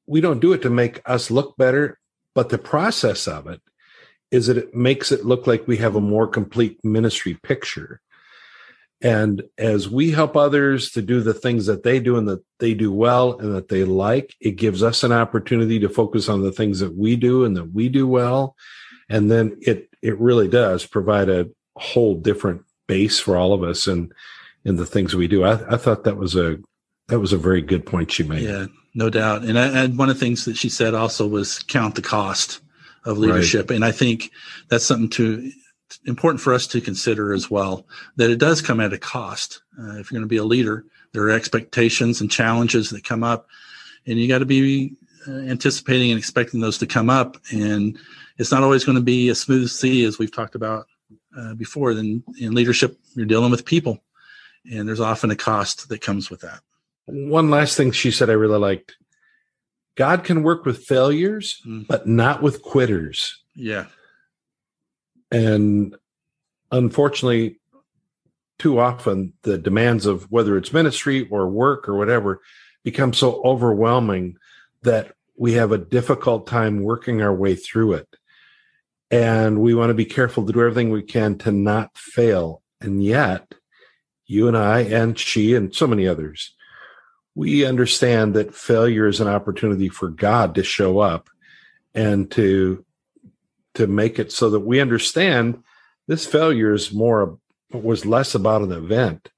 we 0.05 0.21
don't 0.21 0.41
do 0.41 0.53
it 0.53 0.62
to 0.63 0.69
make 0.69 1.01
us 1.05 1.31
look 1.31 1.55
better, 1.57 1.99
but 2.35 2.49
the 2.49 2.57
process 2.57 3.27
of 3.27 3.47
it 3.47 3.62
is 4.31 4.47
that 4.47 4.57
it 4.57 4.75
makes 4.75 5.12
it 5.12 5.25
look 5.25 5.47
like 5.47 5.67
we 5.67 5.77
have 5.77 5.95
a 5.95 6.01
more 6.01 6.27
complete 6.27 6.83
ministry 6.83 7.35
picture. 7.41 8.01
And 9.01 9.43
as 9.57 9.88
we 9.88 10.12
help 10.12 10.35
others 10.35 10.91
to 10.91 11.01
do 11.01 11.21
the 11.21 11.33
things 11.33 11.67
that 11.67 11.83
they 11.83 11.99
do 11.99 12.17
and 12.17 12.27
that 12.27 12.43
they 12.59 12.73
do 12.73 12.91
well 12.91 13.39
and 13.39 13.55
that 13.55 13.69
they 13.69 13.85
like, 13.85 14.35
it 14.41 14.51
gives 14.51 14.83
us 14.83 15.03
an 15.03 15.13
opportunity 15.13 15.79
to 15.79 15.89
focus 15.89 16.27
on 16.27 16.41
the 16.41 16.51
things 16.51 16.79
that 16.79 16.95
we 16.95 17.15
do 17.15 17.45
and 17.45 17.55
that 17.55 17.73
we 17.73 17.88
do 17.88 18.07
well. 18.07 18.55
And 19.07 19.31
then 19.31 19.57
it 19.62 19.89
it 20.01 20.19
really 20.19 20.47
does 20.47 20.85
provide 20.85 21.29
a 21.29 21.49
whole 21.77 22.15
different 22.15 22.63
base 22.88 23.19
for 23.19 23.38
all 23.38 23.53
of 23.53 23.63
us 23.63 23.88
and 23.88 24.13
in 24.65 24.75
the 24.75 24.85
things 24.85 25.15
we 25.15 25.27
do. 25.27 25.43
I, 25.45 25.73
I 25.73 25.77
thought 25.77 26.03
that 26.03 26.17
was 26.17 26.35
a 26.35 26.57
that 27.07 27.19
was 27.19 27.33
a 27.33 27.38
very 27.38 27.62
good 27.62 27.85
point 27.85 28.12
she 28.12 28.23
made. 28.23 28.43
Yeah, 28.43 28.67
no 28.93 29.09
doubt. 29.09 29.43
And, 29.43 29.57
I, 29.57 29.83
and 29.83 29.97
one 29.97 30.09
of 30.09 30.15
the 30.15 30.25
things 30.25 30.45
that 30.45 30.57
she 30.57 30.69
said 30.69 30.93
also 30.93 31.27
was 31.27 31.59
count 31.63 31.95
the 31.95 32.01
cost 32.01 32.62
of 33.05 33.17
leadership. 33.17 33.69
Right. 33.69 33.77
And 33.77 33.85
I 33.85 33.91
think 33.91 34.29
that's 34.69 34.85
something 34.85 35.09
to 35.12 35.51
important 36.06 36.41
for 36.41 36.54
us 36.54 36.67
to 36.67 36.82
consider 36.82 37.34
as 37.34 37.49
well 37.49 37.86
that 38.15 38.30
it 38.30 38.38
does 38.38 38.62
come 38.62 38.80
at 38.80 38.93
a 38.93 38.97
cost. 38.97 39.62
Uh, 39.78 39.97
if 39.97 40.12
you're 40.12 40.19
going 40.19 40.21
to 40.21 40.28
be 40.28 40.38
a 40.38 40.43
leader, 40.43 40.86
there 41.13 41.23
are 41.23 41.32
expectations 41.32 42.21
and 42.21 42.32
challenges 42.32 42.89
that 42.89 43.04
come 43.04 43.23
up, 43.23 43.47
and 44.06 44.19
you 44.19 44.28
got 44.28 44.39
to 44.39 44.45
be 44.45 44.95
uh, 45.28 45.32
anticipating 45.32 46.12
and 46.12 46.19
expecting 46.19 46.60
those 46.60 46.78
to 46.80 46.88
come 46.88 47.10
up. 47.10 47.38
And 47.52 47.97
it's 48.38 48.52
not 48.52 48.63
always 48.63 48.84
going 48.84 48.97
to 48.97 49.04
be 49.04 49.30
a 49.30 49.36
smooth 49.36 49.69
sea, 49.69 50.06
as 50.06 50.19
we've 50.19 50.32
talked 50.32 50.56
about 50.56 50.88
uh, 51.38 51.56
before. 51.56 51.93
Then 51.93 52.23
in 52.39 52.54
leadership, 52.54 52.97
you're 53.15 53.25
dealing 53.25 53.52
with 53.52 53.65
people, 53.65 54.04
and 54.71 54.88
there's 54.88 54.99
often 54.99 55.32
a 55.32 55.36
cost 55.36 55.89
that 55.89 56.02
comes 56.02 56.30
with 56.30 56.41
that. 56.41 56.62
One 57.06 57.49
last 57.49 57.75
thing 57.75 57.91
she 57.91 58.12
said 58.12 58.30
I 58.30 58.34
really 58.34 58.60
liked 58.60 58.95
God 59.99 60.23
can 60.23 60.43
work 60.43 60.63
with 60.65 60.86
failures, 60.86 61.62
mm. 61.67 61.86
but 61.86 62.08
not 62.08 62.41
with 62.41 62.62
quitters. 62.62 63.43
Yeah. 63.54 63.88
And 65.31 65.95
unfortunately, 66.71 67.59
too 68.57 68.79
often 68.79 69.33
the 69.43 69.57
demands 69.57 70.05
of 70.05 70.29
whether 70.31 70.57
it's 70.57 70.73
ministry 70.73 71.27
or 71.29 71.47
work 71.47 71.87
or 71.87 71.95
whatever 71.95 72.41
become 72.83 73.13
so 73.13 73.41
overwhelming 73.43 74.35
that 74.83 75.13
we 75.37 75.53
have 75.53 75.71
a 75.71 75.77
difficult 75.77 76.47
time 76.47 76.83
working 76.83 77.21
our 77.21 77.33
way 77.33 77.55
through 77.55 77.93
it. 77.93 78.07
And 79.11 79.61
we 79.61 79.73
want 79.73 79.89
to 79.89 79.95
be 79.95 80.05
careful 80.05 80.45
to 80.45 80.53
do 80.53 80.61
everything 80.61 80.89
we 80.89 81.01
can 81.01 81.37
to 81.39 81.51
not 81.51 81.97
fail. 81.97 82.61
And 82.81 83.03
yet, 83.03 83.53
you 84.25 84.47
and 84.47 84.57
I 84.57 84.81
and 84.81 85.17
she 85.17 85.55
and 85.55 85.73
so 85.73 85.87
many 85.87 86.07
others 86.07 86.53
we 87.39 87.65
understand 87.65 88.33
that 88.33 88.53
failure 88.53 89.07
is 89.07 89.21
an 89.21 89.27
opportunity 89.29 89.87
for 89.87 90.09
God 90.09 90.55
to 90.55 90.63
show 90.63 90.99
up 90.99 91.29
and 91.93 92.29
to 92.31 92.83
to 93.79 93.87
make 93.87 94.19
it 94.19 94.29
so 94.31 94.49
that 94.49 94.59
we 94.59 94.81
understand 94.81 95.63
this 96.07 96.25
failure 96.25 96.73
is 96.73 96.93
more 96.93 97.39
was 97.71 98.05
less 98.05 98.35
about 98.35 98.61
an 98.61 98.73
event 98.73 99.29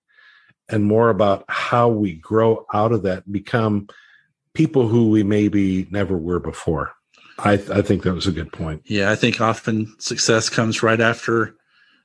and 0.68 0.84
more 0.84 1.10
about 1.10 1.46
how 1.48 1.90
we 1.90 2.14
grow 2.14 2.66
out 2.74 2.92
of 2.92 3.04
that 3.04 3.32
become 3.32 3.88
people 4.56 4.88
who 4.88 5.10
we 5.10 5.22
maybe 5.22 5.88
never 5.92 6.18
were 6.18 6.40
before 6.40 6.92
I, 7.38 7.58
th- 7.58 7.70
I 7.70 7.84
think 7.84 8.02
that 8.02 8.16
was 8.16 8.26
a 8.26 8.32
good 8.32 8.52
point 8.52 8.82
yeah 8.86 9.12
i 9.12 9.16
think 9.16 9.40
often 9.40 9.94
success 10.00 10.50
comes 10.50 10.82
right 10.82 11.00
after 11.00 11.56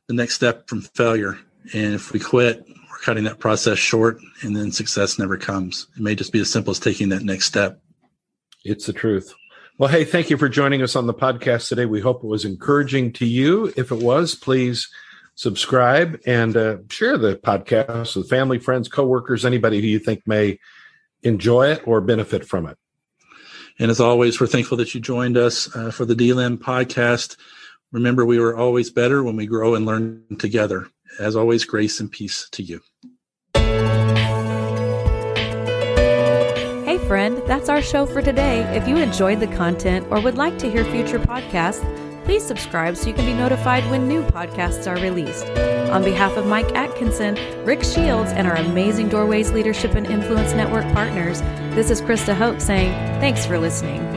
the 0.09 0.15
next 0.15 0.35
step 0.35 0.69
from 0.69 0.83
failure 0.83 1.39
and 1.73 1.95
if 1.95 2.13
we 2.13 2.21
quit 2.21 2.67
we're 2.97 2.99
cutting 2.99 3.25
that 3.25 3.39
process 3.39 3.79
short 3.79 4.19
and 4.43 4.55
then 4.57 4.73
success 4.73 5.19
never 5.19 5.37
comes. 5.37 5.87
It 5.97 6.03
may 6.03 6.15
just 6.15 6.33
be 6.33 6.41
as 6.41 6.51
simple 6.51 6.71
as 6.71 6.79
taking 6.79 7.11
that 7.11 7.23
next 7.23 7.45
step. 7.45 7.79
It's 8.65 8.87
the 8.87 8.95
truth. 8.95 9.35
Well, 9.79 9.91
hey, 9.91 10.07
thank 10.07 10.31
you 10.31 10.39
for 10.39 10.49
joining 10.49 10.81
us 10.81 10.97
on 10.97 11.07
the 11.07 11.13
podcast 11.13 11.69
today. 11.69 11.85
We 11.85 12.01
hope 12.01 12.25
it 12.25 12.27
was 12.27 12.47
encouraging 12.47 13.13
to 13.13 13.27
you. 13.27 13.75
If 13.77 13.93
it 13.93 13.99
was, 13.99 14.35
please 14.35 14.89
subscribe 15.35 16.19
and 16.25 16.57
uh, 16.57 16.79
share 16.89 17.19
the 17.19 17.37
podcast 17.37 18.17
with 18.17 18.31
family, 18.31 18.59
friends, 18.59 18.89
coworkers, 18.89 19.45
anybody 19.45 19.83
who 19.83 19.87
you 19.87 19.99
think 19.99 20.27
may 20.27 20.59
enjoy 21.25 21.73
it 21.73 21.87
or 21.87 22.01
benefit 22.01 22.49
from 22.49 22.67
it. 22.67 22.79
And 23.79 23.91
as 23.91 24.01
always, 24.01 24.41
we're 24.41 24.47
thankful 24.47 24.79
that 24.79 24.95
you 24.95 25.01
joined 25.03 25.37
us 25.37 25.77
uh, 25.77 25.91
for 25.91 26.07
the 26.07 26.15
DLM 26.15 26.57
podcast. 26.57 27.37
Remember, 27.93 28.25
we 28.25 28.39
are 28.39 28.57
always 28.57 28.89
better 28.89 29.23
when 29.23 29.37
we 29.37 29.45
grow 29.45 29.75
and 29.75 29.85
learn 29.85 30.25
together. 30.39 30.89
As 31.21 31.37
always, 31.37 31.67
grace 31.67 32.01
and 32.01 32.11
peace 32.11 32.49
to 32.53 32.63
you. 32.63 32.81
Friend, 37.07 37.41
that's 37.47 37.69
our 37.69 37.81
show 37.81 38.05
for 38.05 38.21
today. 38.21 38.63
If 38.77 38.89
you 38.89 38.97
enjoyed 38.97 39.41
the 39.41 39.47
content 39.47 40.07
or 40.11 40.21
would 40.21 40.37
like 40.37 40.59
to 40.59 40.71
hear 40.71 40.85
future 40.85 41.19
podcasts, 41.19 41.85
please 42.25 42.45
subscribe 42.45 42.97
so 42.97 43.09
you 43.09 43.15
can 43.15 43.25
be 43.25 43.33
notified 43.33 43.89
when 43.91 44.09
new 44.09 44.23
podcasts 44.25 44.91
are 44.91 45.01
released. 45.01 45.47
On 45.91 46.03
behalf 46.03 46.37
of 46.37 46.47
Mike 46.47 46.75
Atkinson, 46.75 47.37
Rick 47.65 47.85
Shields, 47.85 48.33
and 48.33 48.49
our 48.49 48.57
amazing 48.57 49.09
Doorways 49.09 49.53
Leadership 49.53 49.95
and 49.95 50.07
Influence 50.07 50.53
Network 50.53 50.85
partners, 50.93 51.41
this 51.77 51.91
is 51.91 52.03
Krista 52.03 52.35
Hope 52.35 52.61
saying 52.61 52.91
thanks 53.21 53.47
for 53.47 53.59
listening. 53.59 54.16